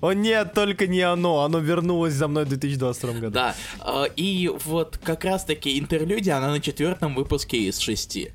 О 0.00 0.12
нет, 0.12 0.54
только 0.54 0.86
не 0.86 1.02
оно, 1.02 1.44
оно 1.44 1.58
вернулось 1.58 2.14
за 2.14 2.28
мной 2.28 2.46
в 2.46 2.48
2022 2.48 3.12
году. 3.12 3.30
Да, 3.30 3.54
а, 3.80 4.04
и 4.04 4.50
вот 4.64 4.98
как 5.02 5.24
раз-таки 5.24 5.78
интерлюдия, 5.78 6.38
она 6.38 6.50
на 6.50 6.60
четвертом 6.60 7.14
выпуске 7.14 7.58
из 7.58 7.78
шести. 7.78 8.32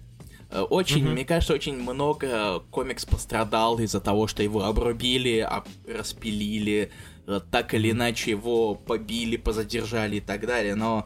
Э, 0.51 0.61
очень, 0.61 1.05
mm-hmm. 1.05 1.11
мне 1.11 1.25
кажется, 1.25 1.53
очень 1.53 1.77
много 1.77 2.59
комикс 2.69 3.05
пострадал 3.05 3.79
из-за 3.79 4.01
того, 4.01 4.27
что 4.27 4.43
его 4.43 4.63
обрубили, 4.63 5.39
об... 5.39 5.65
распилили, 5.87 6.91
э, 7.27 7.39
так 7.49 7.73
или 7.73 7.91
иначе 7.91 8.31
его 8.31 8.75
побили, 8.75 9.37
позадержали 9.37 10.17
и 10.17 10.21
так 10.21 10.45
далее. 10.45 10.75
Но 10.75 11.05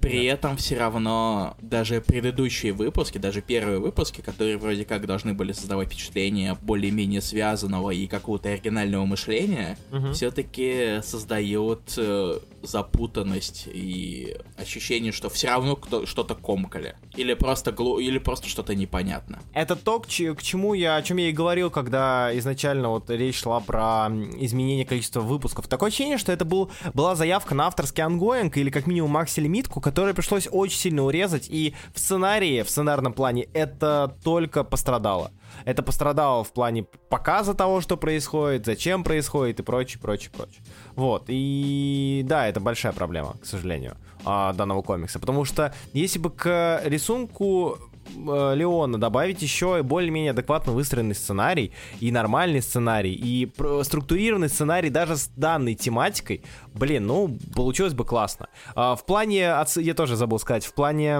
при 0.00 0.24
этом 0.26 0.56
все 0.56 0.78
равно 0.78 1.56
даже 1.60 2.00
предыдущие 2.00 2.72
выпуски, 2.72 3.18
даже 3.18 3.42
первые 3.42 3.80
выпуски, 3.80 4.20
которые 4.20 4.56
вроде 4.56 4.84
как 4.84 5.04
должны 5.04 5.34
были 5.34 5.50
создавать 5.50 5.88
впечатление 5.88 6.56
более-менее 6.62 7.20
связанного 7.20 7.90
и 7.90 8.06
какого-то 8.06 8.50
оригинального 8.50 9.04
мышления, 9.04 9.76
Мгм. 9.90 10.12
все-таки 10.12 11.00
создает 11.02 11.94
э, 11.96 12.38
запутанность 12.66 13.64
и 13.66 14.36
ощущение, 14.56 15.12
что 15.12 15.28
все 15.30 15.48
равно 15.48 15.76
кто- 15.76 16.06
что-то 16.06 16.34
комкали. 16.34 16.96
Или 17.16 17.34
просто 17.34 17.72
глу... 17.72 17.98
или 17.98 18.18
просто 18.18 18.48
что-то 18.48 18.74
непонятно. 18.74 19.40
Это 19.52 19.76
то, 19.76 20.00
к, 20.00 20.06
че- 20.08 20.34
к 20.34 20.42
чему 20.42 20.74
я, 20.74 20.96
о 20.96 21.02
чем 21.02 21.16
я 21.16 21.28
и 21.28 21.32
говорил, 21.32 21.70
когда 21.70 22.30
изначально 22.38 22.88
вот 22.88 23.10
речь 23.10 23.40
шла 23.40 23.60
про 23.60 24.08
изменение 24.38 24.84
количества 24.84 25.20
выпусков. 25.20 25.68
Такое 25.68 25.88
ощущение, 25.88 26.18
что 26.18 26.32
это 26.32 26.44
был, 26.44 26.70
была 26.94 27.14
заявка 27.14 27.54
на 27.54 27.66
авторский 27.66 28.02
ongoing 28.02 28.56
или 28.56 28.70
как 28.70 28.86
минимум 28.86 29.12
макси-лимитку, 29.12 29.80
которую 29.80 30.14
пришлось 30.14 30.48
очень 30.50 30.78
сильно 30.78 31.04
урезать, 31.04 31.48
и 31.48 31.74
в 31.94 31.98
сценарии, 31.98 32.62
в 32.62 32.70
сценарном 32.70 33.12
плане 33.12 33.44
это 33.54 34.16
только 34.22 34.64
пострадало. 34.64 35.30
Это 35.64 35.82
пострадало 35.82 36.44
в 36.44 36.52
плане 36.52 36.84
показа 37.08 37.54
того, 37.54 37.80
что 37.80 37.96
происходит, 37.96 38.66
зачем 38.66 39.04
происходит 39.04 39.60
и 39.60 39.62
прочее, 39.62 40.00
прочее, 40.00 40.30
прочее. 40.36 40.62
Вот, 40.94 41.24
и 41.28 42.22
да, 42.26 42.48
это 42.48 42.60
большая 42.60 42.92
проблема, 42.92 43.36
к 43.40 43.46
сожалению, 43.46 43.96
а, 44.24 44.52
данного 44.52 44.82
комикса. 44.82 45.18
Потому 45.18 45.44
что 45.44 45.74
если 45.92 46.18
бы 46.18 46.30
к 46.30 46.80
рисунку 46.84 47.78
Леона 48.14 48.98
добавить 48.98 49.42
еще 49.42 49.76
и 49.78 49.82
более-менее 49.82 50.30
адекватно 50.32 50.72
выстроенный 50.72 51.14
сценарий, 51.14 51.72
и 52.00 52.10
нормальный 52.10 52.62
сценарий, 52.62 53.12
и 53.14 53.50
структурированный 53.82 54.48
сценарий 54.48 54.90
даже 54.90 55.16
с 55.16 55.28
данной 55.36 55.74
тематикой, 55.74 56.42
блин, 56.74 57.06
ну, 57.06 57.38
получилось 57.54 57.94
бы 57.94 58.04
классно. 58.04 58.48
А, 58.74 58.94
в 58.96 59.04
плане, 59.06 59.42
отс- 59.44 59.80
я 59.80 59.94
тоже 59.94 60.16
забыл 60.16 60.38
сказать, 60.38 60.64
в 60.64 60.72
плане 60.74 61.16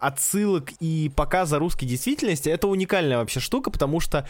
отсылок 0.00 0.70
и 0.80 1.10
показа 1.14 1.58
русской 1.58 1.86
действительности, 1.86 2.48
это 2.48 2.66
уникальная 2.66 3.18
вообще 3.18 3.40
штука, 3.40 3.70
потому 3.70 4.00
что 4.00 4.26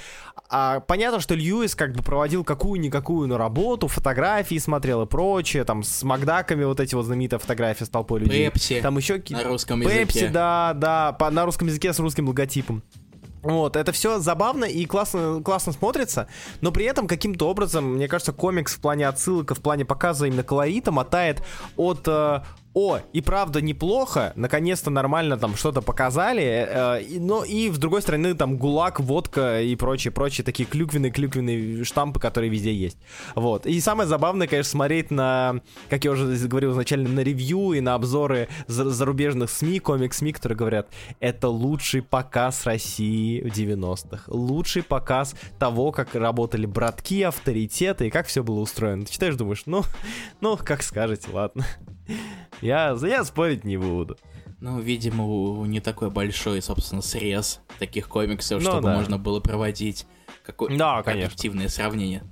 а, 0.48 0.80
понятно, 0.80 1.20
что 1.20 1.34
Льюис 1.34 1.74
как 1.74 1.94
бы 1.94 2.02
проводил 2.02 2.44
какую-никакую 2.44 3.28
ну, 3.28 3.36
работу, 3.36 3.88
фотографии 3.88 4.58
смотрел 4.58 5.02
и 5.02 5.06
прочее, 5.06 5.64
там 5.64 5.82
с 5.82 6.02
Макдаками 6.02 6.64
вот 6.64 6.80
эти 6.80 6.94
вот 6.94 7.04
знаменитые 7.06 7.38
фотографии 7.40 7.84
с 7.84 7.88
толпой 7.88 8.20
людей. 8.20 8.44
Пепси 8.50 8.80
Там 8.80 8.96
еще 8.98 9.22
на 9.30 9.44
русском 9.44 9.80
Пепси, 9.80 10.18
языке. 10.18 10.28
да, 10.28 10.72
да, 10.74 11.12
по- 11.12 11.30
на 11.30 11.44
русском 11.44 11.55
языке 11.64 11.94
с 11.94 11.98
русским 11.98 12.28
логотипом. 12.28 12.82
Вот, 13.42 13.76
это 13.76 13.92
все 13.92 14.18
забавно 14.18 14.64
и 14.64 14.84
классно, 14.86 15.40
классно 15.44 15.72
смотрится, 15.72 16.26
но 16.62 16.72
при 16.72 16.84
этом 16.84 17.06
каким-то 17.06 17.48
образом, 17.48 17.94
мне 17.94 18.08
кажется, 18.08 18.32
комикс 18.32 18.74
в 18.74 18.80
плане 18.80 19.06
отсылок, 19.06 19.56
в 19.56 19.60
плане 19.60 19.84
показа 19.84 20.26
именно 20.26 20.42
колорита 20.42 20.90
мотает 20.90 21.42
от 21.76 22.08
э, 22.08 22.40
«О, 22.78 22.98
и 23.14 23.22
правда 23.22 23.62
неплохо, 23.62 24.34
наконец-то 24.36 24.90
нормально 24.90 25.38
там 25.38 25.56
что-то 25.56 25.80
показали», 25.80 26.44
э, 26.44 27.02
и- 27.04 27.18
но 27.18 27.42
и 27.42 27.70
с 27.70 27.78
другой 27.78 28.02
стороны 28.02 28.34
там 28.34 28.58
ГУЛАГ, 28.58 29.00
водка 29.00 29.62
и 29.62 29.74
прочие-прочие 29.76 30.44
такие 30.44 30.68
клюквенные-клюквенные 30.68 31.84
штампы, 31.84 32.20
которые 32.20 32.50
везде 32.50 32.74
есть. 32.74 32.98
Вот, 33.34 33.64
и 33.64 33.80
самое 33.80 34.06
забавное, 34.06 34.46
конечно, 34.46 34.70
смотреть 34.72 35.10
на, 35.10 35.62
как 35.88 36.04
я 36.04 36.10
уже 36.10 36.26
говорил 36.46 36.72
изначально, 36.72 37.08
на 37.08 37.20
ревью 37.20 37.72
и 37.72 37.80
на 37.80 37.94
обзоры 37.94 38.48
за- 38.66 38.90
зарубежных 38.90 39.48
СМИ, 39.48 39.78
комик-СМИ, 39.80 40.32
которые 40.32 40.58
говорят, 40.58 40.88
это 41.18 41.48
лучший 41.48 42.02
показ 42.02 42.66
России 42.66 43.40
в 43.40 43.46
90-х. 43.52 44.24
Лучший 44.26 44.82
показ 44.82 45.34
того, 45.58 45.92
как 45.92 46.14
работали 46.14 46.66
братки, 46.66 47.22
авторитеты 47.22 48.08
и 48.08 48.10
как 48.10 48.26
все 48.26 48.42
было 48.42 48.60
устроено. 48.60 49.06
Ты 49.06 49.12
читаешь, 49.12 49.36
думаешь, 49.36 49.62
ну, 49.64 49.82
ну, 50.42 50.58
как 50.58 50.82
скажете, 50.82 51.28
ладно. 51.32 51.64
Я, 52.60 52.96
я 53.02 53.24
спорить 53.24 53.64
не 53.64 53.76
буду. 53.76 54.16
Ну, 54.60 54.80
видимо, 54.80 55.66
не 55.66 55.80
такой 55.80 56.10
большой, 56.10 56.62
собственно, 56.62 57.02
срез 57.02 57.60
таких 57.78 58.08
комиксов, 58.08 58.62
Ну 58.62 58.70
чтобы 58.70 58.88
да. 58.88 58.94
можно 58.96 59.18
было 59.18 59.40
проводить 59.40 60.06
какое- 60.42 60.76
Да, 60.76 60.98
объективное 60.98 61.68
сравнение. 61.68 62.22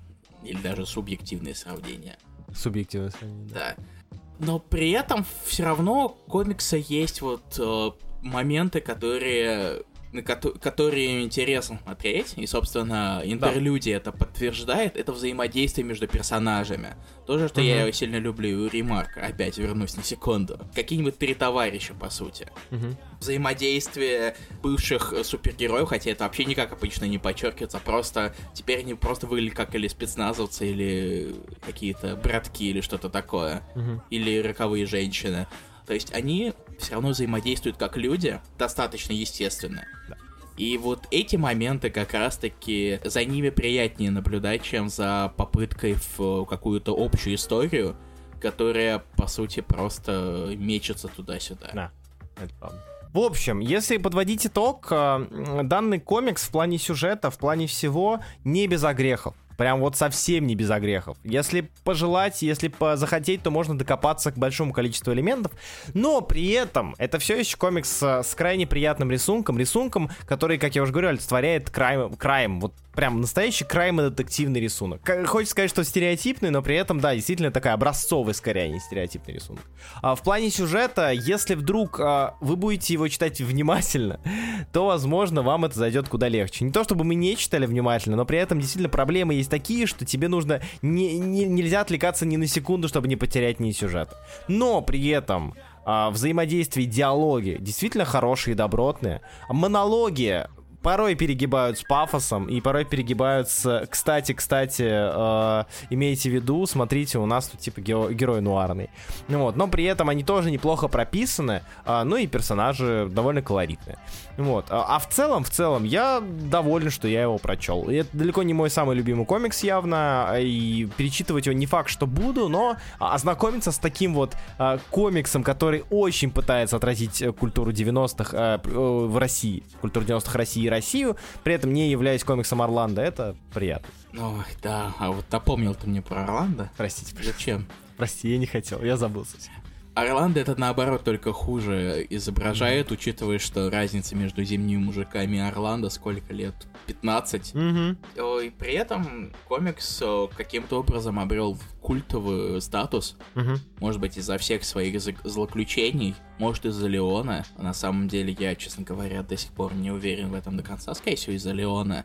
Или 0.42 0.58
даже 0.60 0.86
субъективное 0.86 1.54
сравнение. 1.54 2.16
Субъективное 2.54 3.10
сравнение. 3.10 3.48
да. 3.52 3.74
Да. 3.76 4.18
Но 4.40 4.58
при 4.58 4.90
этом 4.90 5.24
все 5.44 5.64
равно 5.64 6.06
у 6.26 6.30
комикса 6.30 6.76
есть 6.76 7.20
вот 7.20 7.56
э, 7.58 7.90
моменты, 8.22 8.80
которые 8.80 9.82
которые 10.22 11.22
интересно 11.24 11.78
смотреть, 11.82 12.34
и, 12.36 12.46
собственно, 12.46 13.20
интерлюдия 13.24 13.96
это 13.96 14.12
подтверждает, 14.12 14.96
это 14.96 15.12
взаимодействие 15.12 15.84
между 15.86 16.06
персонажами. 16.06 16.94
Тоже, 17.26 17.48
что 17.48 17.60
я 17.60 17.84
Мгм. 17.84 17.92
сильно 17.92 18.16
люблю 18.16 18.64
у 18.64 18.68
Ремарка, 18.68 19.24
опять 19.26 19.58
вернусь 19.58 19.96
на 19.96 20.02
секунду. 20.02 20.58
Какие-нибудь 20.74 21.18
три 21.18 21.34
товарища, 21.34 21.94
по 21.94 22.10
сути. 22.10 22.48
Мгм. 22.70 22.96
Взаимодействие 23.20 24.36
бывших 24.62 25.14
супергероев, 25.24 25.88
хотя 25.88 26.10
это 26.10 26.24
вообще 26.24 26.44
никак 26.44 26.72
обычно 26.72 27.04
не 27.06 27.18
подчеркивается, 27.18 27.78
просто 27.78 28.34
теперь 28.52 28.80
они 28.80 28.94
просто 28.94 29.26
выглядят 29.26 29.56
как 29.56 29.74
или 29.74 29.88
спецназовцы, 29.88 30.68
или 30.70 31.34
какие-то 31.64 32.16
братки, 32.16 32.64
или 32.64 32.80
что-то 32.80 33.08
такое 33.08 33.62
Мгм. 33.74 34.02
или 34.10 34.38
роковые 34.40 34.86
женщины. 34.86 35.46
То 35.86 35.94
есть 35.94 36.12
они 36.14 36.54
все 36.78 36.94
равно 36.94 37.10
взаимодействуют 37.10 37.76
как 37.76 37.96
люди, 37.96 38.40
достаточно 38.58 39.12
естественно. 39.12 39.86
Да. 40.08 40.16
И 40.56 40.78
вот 40.78 41.06
эти 41.10 41.36
моменты 41.36 41.90
как 41.90 42.14
раз-таки 42.14 43.00
за 43.04 43.24
ними 43.24 43.50
приятнее 43.50 44.10
наблюдать, 44.10 44.62
чем 44.62 44.88
за 44.88 45.32
попыткой 45.36 45.96
в 46.16 46.44
какую-то 46.44 46.94
общую 46.96 47.34
историю, 47.34 47.96
которая, 48.40 49.02
по 49.16 49.26
сути, 49.26 49.60
просто 49.60 50.54
мечется 50.56 51.08
туда-сюда. 51.08 51.70
Да, 51.74 51.90
это 52.36 52.54
правда. 52.60 52.80
В 53.12 53.18
общем, 53.18 53.60
если 53.60 53.96
подводить 53.96 54.46
итог, 54.46 54.88
э, 54.90 55.60
данный 55.62 56.00
комикс 56.00 56.42
в 56.42 56.50
плане 56.50 56.78
сюжета, 56.78 57.30
в 57.30 57.38
плане 57.38 57.68
всего 57.68 58.20
не 58.44 58.66
без 58.66 58.82
огрехов. 58.82 59.34
Прям 59.56 59.80
вот 59.80 59.96
совсем 59.96 60.46
не 60.46 60.54
без 60.54 60.70
огрехов. 60.70 61.16
Если 61.24 61.70
пожелать, 61.84 62.42
если 62.42 62.72
захотеть, 62.96 63.42
то 63.42 63.50
можно 63.50 63.76
докопаться 63.76 64.32
к 64.32 64.36
большому 64.36 64.72
количеству 64.72 65.12
элементов. 65.12 65.52
Но 65.92 66.20
при 66.20 66.50
этом 66.50 66.94
это 66.98 67.18
все 67.18 67.38
еще 67.38 67.56
комикс 67.56 68.02
с 68.02 68.34
крайне 68.36 68.66
приятным 68.66 69.10
рисунком. 69.10 69.58
Рисунком, 69.58 70.10
который, 70.26 70.58
как 70.58 70.74
я 70.74 70.82
уже 70.82 70.92
говорил, 70.92 71.10
олицетворяет 71.10 71.70
крайм. 71.70 72.14
крайм 72.14 72.60
вот 72.60 72.74
прям 72.94 73.20
настоящий 73.20 73.64
крайм 73.64 74.00
и 74.00 74.10
детективный 74.10 74.60
рисунок. 74.60 75.00
Хочется 75.26 75.52
сказать, 75.52 75.70
что 75.70 75.84
стереотипный, 75.84 76.50
но 76.50 76.62
при 76.62 76.76
этом, 76.76 77.00
да, 77.00 77.14
действительно 77.14 77.50
такой 77.50 77.72
образцовый, 77.72 78.34
скорее, 78.34 78.64
а 78.64 78.68
не 78.68 78.80
стереотипный 78.80 79.34
рисунок. 79.34 79.62
А 80.02 80.14
в 80.14 80.22
плане 80.22 80.50
сюжета, 80.50 81.10
если 81.10 81.54
вдруг 81.54 82.00
а, 82.00 82.36
вы 82.40 82.56
будете 82.56 82.92
его 82.94 83.08
читать 83.08 83.40
внимательно, 83.40 84.20
то, 84.72 84.86
возможно, 84.86 85.42
вам 85.42 85.64
это 85.64 85.78
зайдет 85.78 86.08
куда 86.08 86.28
легче. 86.28 86.64
Не 86.64 86.72
то, 86.72 86.84
чтобы 86.84 87.04
мы 87.04 87.14
не 87.14 87.36
читали 87.36 87.66
внимательно, 87.66 88.16
но 88.16 88.24
при 88.24 88.38
этом 88.38 88.60
действительно 88.60 88.88
проблемы 88.88 89.34
есть 89.34 89.50
такие, 89.50 89.86
что 89.86 90.04
тебе 90.04 90.28
нужно... 90.28 90.60
Не, 90.82 91.18
не- 91.18 91.46
нельзя 91.46 91.80
отвлекаться 91.80 92.26
ни 92.26 92.36
на 92.36 92.46
секунду, 92.46 92.88
чтобы 92.88 93.08
не 93.08 93.16
потерять 93.16 93.60
ни 93.60 93.72
сюжета. 93.72 94.16
Но 94.48 94.80
при 94.80 95.08
этом 95.08 95.54
а, 95.84 96.10
взаимодействие, 96.10 96.86
диалоги 96.86 97.56
действительно 97.60 98.04
хорошие 98.04 98.52
и 98.52 98.56
добротные. 98.56 99.20
Монологи 99.48 100.46
порой 100.84 101.14
перегибают 101.14 101.78
с 101.78 101.82
пафосом 101.82 102.46
и 102.46 102.60
порой 102.60 102.84
перегибают 102.84 103.48
с... 103.48 103.86
Кстати, 103.90 104.32
кстати, 104.34 104.84
э, 104.86 105.64
имейте 105.88 106.28
в 106.30 106.34
виду, 106.34 106.66
смотрите, 106.66 107.18
у 107.18 107.26
нас 107.26 107.48
тут 107.48 107.60
типа 107.60 107.80
гео- 107.80 108.12
герой 108.12 108.42
нуарный. 108.42 108.90
Ну 109.28 109.38
вот, 109.38 109.56
но 109.56 109.66
при 109.66 109.84
этом 109.84 110.10
они 110.10 110.22
тоже 110.22 110.50
неплохо 110.50 110.88
прописаны, 110.88 111.62
а, 111.86 112.04
ну 112.04 112.16
и 112.16 112.26
персонажи 112.26 113.08
довольно 113.10 113.40
колоритные. 113.40 113.96
Вот. 114.36 114.66
А, 114.70 114.96
а 114.96 114.98
в 114.98 115.08
целом, 115.08 115.44
в 115.44 115.50
целом, 115.50 115.84
я 115.84 116.20
доволен, 116.20 116.90
что 116.90 117.08
я 117.08 117.22
его 117.22 117.38
прочел. 117.38 117.88
И 117.90 117.96
это 117.96 118.16
далеко 118.16 118.42
не 118.42 118.54
мой 118.54 118.70
самый 118.70 118.96
любимый 118.96 119.26
комикс 119.26 119.62
явно, 119.62 120.30
а, 120.30 120.40
и 120.40 120.86
перечитывать 120.96 121.46
его 121.46 121.56
не 121.56 121.66
факт, 121.66 121.88
что 121.88 122.06
буду, 122.06 122.48
но 122.48 122.76
а, 122.98 123.14
ознакомиться 123.14 123.72
с 123.72 123.78
таким 123.78 124.14
вот 124.14 124.36
а, 124.58 124.78
комиксом, 124.90 125.42
который 125.42 125.84
очень 125.90 126.30
пытается 126.30 126.76
отразить 126.76 127.22
э, 127.22 127.32
культуру 127.32 127.72
90-х 127.72 128.36
э, 128.36 128.58
э, 128.64 128.70
в 128.70 129.18
России, 129.18 129.62
культуру 129.80 130.06
90-х 130.06 130.36
России 130.36 130.64
и 130.64 130.68
Россию, 130.68 131.16
при 131.42 131.54
этом 131.54 131.72
не 131.72 131.90
являясь 131.90 132.24
комиксом 132.24 132.62
Орландо, 132.62 133.02
это 133.02 133.36
приятно. 133.52 133.88
Ох, 134.18 134.44
да, 134.62 134.92
а 134.98 135.10
вот 135.10 135.24
напомнил 135.30 135.74
ты 135.74 135.88
мне 135.88 136.02
про 136.02 136.24
Орландо? 136.24 136.70
Простите, 136.76 137.14
Зачем? 137.22 137.66
прости, 137.96 138.30
я 138.30 138.38
не 138.38 138.46
хотел, 138.46 138.82
я 138.82 138.96
забыл 138.96 139.24
совсем. 139.24 139.52
Орландо 139.94 140.40
это 140.40 140.58
наоборот 140.58 141.04
только 141.04 141.32
хуже 141.32 142.04
изображает, 142.10 142.90
учитывая, 142.90 143.38
что 143.38 143.70
разница 143.70 144.16
между 144.16 144.42
зимними 144.42 144.78
мужиками 144.78 145.36
и 145.36 145.40
Орландо 145.40 145.88
сколько 145.88 146.34
лет? 146.34 146.54
15. 146.86 147.54
Угу. 147.54 148.22
О, 148.22 148.40
И 148.40 148.50
при 148.50 148.72
этом 148.72 149.32
комикс 149.46 150.02
каким-то 150.36 150.80
образом 150.80 151.20
обрел 151.20 151.56
культовый 151.80 152.60
статус. 152.60 153.16
Угу. 153.36 153.58
Может 153.78 154.00
быть, 154.00 154.18
из-за 154.18 154.36
всех 154.38 154.64
своих 154.64 155.00
злоключений, 155.00 156.16
может, 156.38 156.66
из-за 156.66 156.88
Леона. 156.88 157.44
На 157.56 157.72
самом 157.72 158.08
деле, 158.08 158.36
я, 158.38 158.56
честно 158.56 158.82
говоря, 158.82 159.22
до 159.22 159.36
сих 159.36 159.52
пор 159.52 159.74
не 159.74 159.92
уверен 159.92 160.30
в 160.30 160.34
этом 160.34 160.56
до 160.56 160.64
конца. 160.64 160.92
Скорее 160.94 161.16
всего, 161.16 161.36
из-за 161.36 161.52
Леона. 161.52 162.04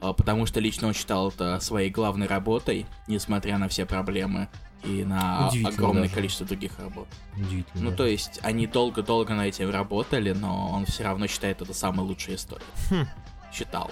А, 0.00 0.12
Потому 0.12 0.46
что 0.46 0.60
лично 0.60 0.88
он 0.88 0.94
считал 0.94 1.28
это 1.28 1.58
своей 1.60 1.90
главной 1.90 2.26
работой, 2.26 2.86
несмотря 3.08 3.58
на 3.58 3.68
все 3.68 3.84
проблемы. 3.84 4.48
И 4.84 5.04
на 5.04 5.48
огромное 5.48 6.04
даже. 6.04 6.14
количество 6.14 6.46
других 6.46 6.78
работ. 6.78 7.08
Удивительно. 7.36 7.90
Ну, 7.90 7.96
то 7.96 8.06
есть, 8.06 8.40
они 8.42 8.66
долго-долго 8.66 9.34
на 9.34 9.46
этим 9.48 9.70
работали, 9.70 10.32
но 10.32 10.70
он 10.70 10.86
все 10.86 11.04
равно 11.04 11.26
считает 11.26 11.60
это 11.62 11.74
самой 11.74 12.06
лучшей 12.06 12.36
историей. 12.36 12.68
Хм. 12.90 13.06
Считал. 13.52 13.90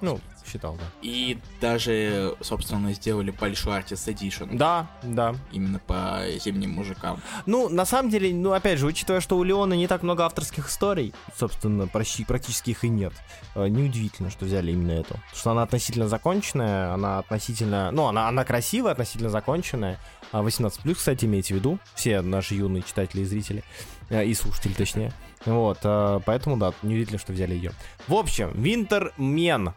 Ну, 0.00 0.20
считал, 0.46 0.76
да. 0.76 0.84
И 1.02 1.38
даже, 1.60 2.36
собственно, 2.40 2.92
сделали 2.92 3.30
большой 3.30 3.78
Artist 3.78 4.12
Edition. 4.12 4.56
Да, 4.56 4.88
да. 5.02 5.34
Именно 5.52 5.78
по 5.78 6.22
зимним 6.42 6.72
мужикам. 6.72 7.20
Ну, 7.46 7.68
на 7.68 7.84
самом 7.84 8.10
деле, 8.10 8.32
ну, 8.34 8.52
опять 8.52 8.78
же, 8.78 8.86
учитывая, 8.86 9.20
что 9.20 9.36
у 9.36 9.42
Леона 9.42 9.74
не 9.74 9.86
так 9.86 10.02
много 10.02 10.24
авторских 10.24 10.68
историй, 10.68 11.12
собственно, 11.36 11.86
почти, 11.86 12.24
практически 12.24 12.70
их 12.70 12.84
и 12.84 12.88
нет, 12.88 13.12
э, 13.54 13.68
неудивительно, 13.68 14.30
что 14.30 14.44
взяли 14.44 14.72
именно 14.72 14.92
эту. 14.92 15.14
Потому 15.14 15.34
что 15.34 15.50
она 15.50 15.62
относительно 15.62 16.08
законченная, 16.08 16.92
она 16.92 17.18
относительно... 17.18 17.90
Ну, 17.90 18.06
она, 18.06 18.28
она 18.28 18.44
красивая, 18.44 18.92
относительно 18.92 19.30
законченная. 19.30 19.98
18+, 20.32 20.80
а 20.84 20.94
кстати, 20.94 21.24
имейте 21.24 21.54
в 21.54 21.58
виду, 21.58 21.78
все 21.94 22.20
наши 22.20 22.54
юные 22.54 22.82
читатели 22.82 23.22
и 23.22 23.24
зрители, 23.24 23.64
э, 24.10 24.24
и 24.24 24.34
слушатели, 24.34 24.72
точнее. 24.72 25.12
Вот, 25.46 25.78
э, 25.84 26.20
поэтому, 26.26 26.56
да, 26.56 26.74
неудивительно, 26.82 27.18
что 27.18 27.32
взяли 27.32 27.54
ее. 27.54 27.70
В 28.08 28.14
общем, 28.14 28.50
Winter 28.50 29.12
Men. 29.16 29.72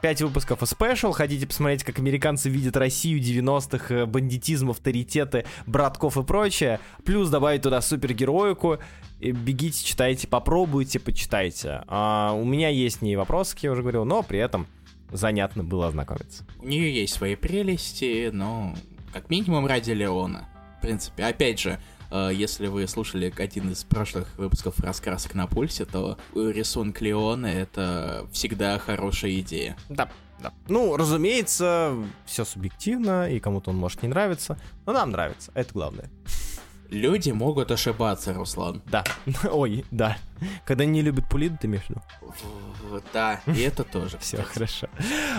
Пять 0.00 0.22
выпусков 0.22 0.62
и 0.62 0.66
спешл. 0.66 1.12
Хотите 1.12 1.46
посмотреть, 1.46 1.84
как 1.84 1.98
американцы 1.98 2.48
видят 2.48 2.76
Россию 2.76 3.20
90-х, 3.20 3.94
э, 3.94 4.06
бандитизм, 4.06 4.70
авторитеты, 4.70 5.44
братков 5.66 6.16
и 6.16 6.22
прочее. 6.22 6.80
Плюс 7.04 7.28
добавить 7.28 7.62
туда 7.62 7.80
супергероику. 7.82 8.78
Бегите, 9.20 9.84
читайте, 9.84 10.26
попробуйте, 10.26 10.98
почитайте. 10.98 11.84
А, 11.86 12.32
у 12.32 12.44
меня 12.44 12.70
есть 12.70 12.98
с 12.98 13.02
ней 13.02 13.14
вопросы, 13.14 13.54
как 13.54 13.62
я 13.64 13.72
уже 13.72 13.82
говорил, 13.82 14.04
но 14.04 14.22
при 14.22 14.40
этом 14.40 14.66
занятно 15.12 15.62
было 15.62 15.88
ознакомиться. 15.88 16.44
У 16.58 16.66
нее 16.66 16.92
есть 16.92 17.14
свои 17.14 17.36
прелести, 17.36 18.30
но 18.32 18.74
как 19.12 19.30
минимум 19.30 19.66
ради 19.66 19.92
Леона. 19.92 20.48
В 20.78 20.80
принципе, 20.80 21.24
опять 21.24 21.60
же, 21.60 21.78
Э, 21.78 22.01
если 22.32 22.66
вы 22.66 22.86
слушали 22.86 23.32
один 23.38 23.72
из 23.72 23.84
прошлых 23.84 24.28
выпусков 24.38 24.78
«Раскрасок 24.80 25.34
на 25.34 25.46
пульсе», 25.46 25.84
то 25.84 26.18
рисунок 26.34 27.00
Леона— 27.00 27.46
это 27.48 28.26
всегда 28.32 28.78
хорошая 28.78 29.40
идея. 29.40 29.76
Да, 29.88 30.10
да. 30.40 30.52
Ну, 30.68 30.96
разумеется, 30.96 31.96
все 32.26 32.44
субъективно, 32.44 33.30
и 33.30 33.40
кому-то 33.40 33.70
он 33.70 33.76
может 33.76 34.02
не 34.02 34.08
нравиться, 34.08 34.58
но 34.86 34.92
нам 34.92 35.10
нравится, 35.10 35.52
это 35.54 35.72
главное. 35.72 36.10
Люди 36.92 37.30
могут 37.30 37.70
ошибаться, 37.70 38.34
Руслан. 38.34 38.82
Да. 38.84 39.02
Ой, 39.50 39.82
да. 39.90 40.18
Когда 40.66 40.84
не 40.84 41.00
любят 41.00 41.26
пулит, 41.26 41.52
ты 41.58 41.66
имеешь 41.66 41.84
в 41.84 41.90
виду? 41.90 42.02
Да, 43.14 43.40
и 43.46 43.60
это 43.62 43.82
тоже. 43.82 44.18
Все 44.20 44.42
хорошо. 44.42 44.88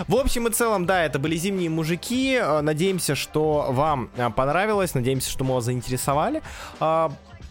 В 0.08 0.16
общем 0.16 0.48
и 0.48 0.50
целом, 0.50 0.84
да, 0.84 1.04
это 1.04 1.20
были 1.20 1.36
зимние 1.36 1.70
мужики. 1.70 2.34
Э, 2.34 2.60
надеемся, 2.60 3.14
что 3.14 3.68
вам 3.70 4.10
э, 4.16 4.30
понравилось. 4.30 4.94
Надеемся, 4.94 5.30
что 5.30 5.44
мы 5.44 5.54
вас 5.54 5.64
заинтересовали. 5.64 6.42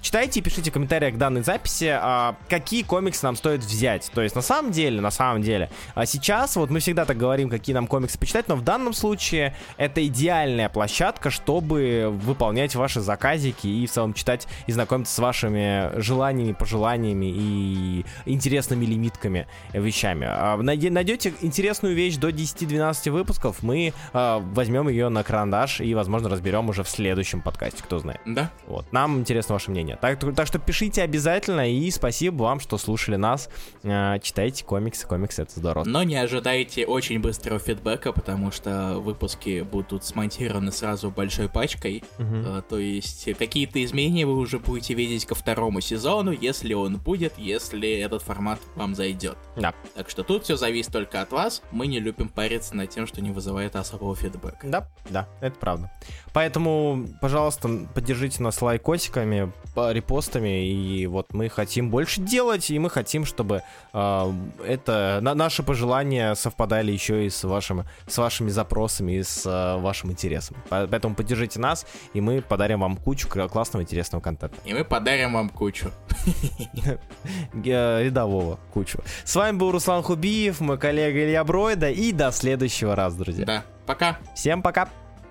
Читайте 0.03 0.41
и 0.41 0.43
пишите 0.43 0.69
в 0.69 0.73
комментариях 0.73 1.15
к 1.15 1.17
данной 1.17 1.43
записи, 1.43 1.89
а, 1.89 2.35
какие 2.49 2.83
комиксы 2.83 3.25
нам 3.25 3.37
стоит 3.37 3.61
взять. 3.61 4.11
То 4.13 4.21
есть, 4.21 4.35
на 4.35 4.41
самом 4.41 4.73
деле, 4.73 4.99
на 4.99 5.11
самом 5.11 5.41
деле, 5.41 5.69
а 5.95 6.05
сейчас, 6.05 6.57
вот 6.57 6.69
мы 6.69 6.79
всегда 6.81 7.05
так 7.05 7.15
говорим, 7.15 7.49
какие 7.49 7.73
нам 7.73 7.87
комиксы 7.87 8.19
почитать, 8.19 8.49
но 8.49 8.57
в 8.57 8.63
данном 8.63 8.91
случае 8.91 9.55
это 9.77 10.05
идеальная 10.05 10.67
площадка, 10.67 11.29
чтобы 11.29 12.09
выполнять 12.11 12.75
ваши 12.75 12.99
заказики 12.99 13.65
и 13.65 13.87
в 13.87 13.91
целом 13.91 14.13
читать 14.13 14.45
и 14.67 14.73
знакомиться 14.73 15.15
с 15.15 15.19
вашими 15.19 15.97
желаниями, 16.01 16.51
пожеланиями 16.51 17.31
и 17.33 18.05
интересными 18.25 18.83
лимитками 18.83 19.47
вещами. 19.71 20.27
А, 20.29 20.57
найдете 20.57 21.33
интересную 21.39 21.95
вещь 21.95 22.17
до 22.17 22.27
10-12 22.27 23.09
выпусков, 23.09 23.63
мы 23.63 23.93
возьмем 24.11 24.89
ее 24.89 25.07
на 25.07 25.23
карандаш 25.23 25.79
и, 25.79 25.95
возможно, 25.95 26.27
разберем 26.27 26.67
уже 26.67 26.83
в 26.83 26.89
следующем 26.89 27.41
подкасте, 27.41 27.81
кто 27.81 27.99
знает. 27.99 28.19
Да. 28.25 28.51
Вот. 28.67 28.91
Нам 28.91 29.19
интересно 29.19 29.53
ваше 29.53 29.71
мнение. 29.71 29.92
Так, 30.01 30.35
так 30.35 30.47
что 30.47 30.59
пишите 30.59 31.01
обязательно 31.01 31.71
и 31.71 31.89
спасибо 31.91 32.43
вам, 32.43 32.59
что 32.59 32.77
слушали 32.77 33.15
нас. 33.15 33.49
Э, 33.83 34.19
читайте 34.21 34.63
комиксы, 34.63 35.07
комиксы 35.07 35.41
это 35.41 35.59
здорово. 35.59 35.83
Но 35.85 36.03
не 36.03 36.15
ожидайте 36.15 36.85
очень 36.85 37.19
быстрого 37.19 37.59
фидбэка, 37.59 38.11
потому 38.11 38.51
что 38.51 38.99
выпуски 38.99 39.61
будут 39.61 40.03
смонтированы 40.03 40.71
сразу 40.71 41.09
большой 41.09 41.49
пачкой. 41.49 42.03
Угу. 42.19 42.63
То 42.69 42.77
есть 42.77 43.29
какие-то 43.37 43.83
изменения 43.83 44.25
вы 44.25 44.37
уже 44.37 44.59
будете 44.59 44.93
видеть 44.93 45.25
ко 45.25 45.35
второму 45.35 45.81
сезону, 45.81 46.31
если 46.31 46.73
он 46.73 46.97
будет, 46.97 47.37
если 47.37 47.89
этот 47.99 48.21
формат 48.21 48.59
вам 48.75 48.95
зайдет. 48.95 49.37
Да. 49.55 49.73
Так 49.95 50.09
что 50.09 50.23
тут 50.23 50.43
все 50.43 50.57
зависит 50.57 50.91
только 50.91 51.21
от 51.21 51.31
вас. 51.31 51.61
Мы 51.71 51.87
не 51.87 51.99
любим 51.99 52.29
париться 52.29 52.75
над 52.75 52.89
тем, 52.89 53.07
что 53.07 53.21
не 53.21 53.31
вызывает 53.31 53.75
особого 53.75 54.15
фидбэка. 54.15 54.67
Да, 54.67 54.87
да, 55.09 55.27
это 55.41 55.57
правда. 55.57 55.91
Поэтому, 56.33 57.07
пожалуйста, 57.21 57.69
поддержите 57.93 58.41
нас 58.41 58.61
лайкосиками, 58.61 59.51
репостами, 59.91 60.67
и 60.67 61.07
вот 61.07 61.33
мы 61.33 61.49
хотим 61.49 61.89
больше 61.89 62.21
делать, 62.21 62.69
и 62.69 62.79
мы 62.79 62.89
хотим, 62.89 63.25
чтобы 63.25 63.63
э, 63.93 64.33
это 64.65 65.19
на, 65.21 65.35
наши 65.35 65.63
пожелания 65.63 66.35
совпадали 66.35 66.91
еще 66.91 67.25
и 67.25 67.29
с, 67.29 67.43
вашим, 67.43 67.85
с 68.07 68.17
вашими 68.17 68.49
запросами, 68.49 69.13
и 69.13 69.23
с 69.23 69.45
э, 69.45 69.81
вашим 69.81 70.11
интересом. 70.11 70.57
Поэтому 70.69 71.15
поддержите 71.15 71.59
нас, 71.59 71.85
и 72.13 72.21
мы 72.21 72.41
подарим 72.41 72.81
вам 72.81 72.97
кучу 72.97 73.27
классного, 73.27 73.83
интересного 73.83 74.21
контента. 74.21 74.55
И 74.65 74.73
мы 74.73 74.83
подарим 74.83 75.33
вам 75.33 75.49
кучу. 75.49 75.91
Рядового 77.53 78.59
кучу. 78.73 78.99
С 79.23 79.35
вами 79.35 79.57
был 79.57 79.71
Руслан 79.71 80.03
Хубиев, 80.03 80.59
мой 80.59 80.77
коллега 80.77 81.23
Илья 81.23 81.43
Бройда, 81.43 81.89
и 81.89 82.11
до 82.11 82.31
следующего 82.31 82.95
раза, 82.95 83.17
друзья. 83.17 83.45
Да, 83.45 83.63
пока. 83.85 84.17
Всем 84.35 84.61
пока. 84.61 84.89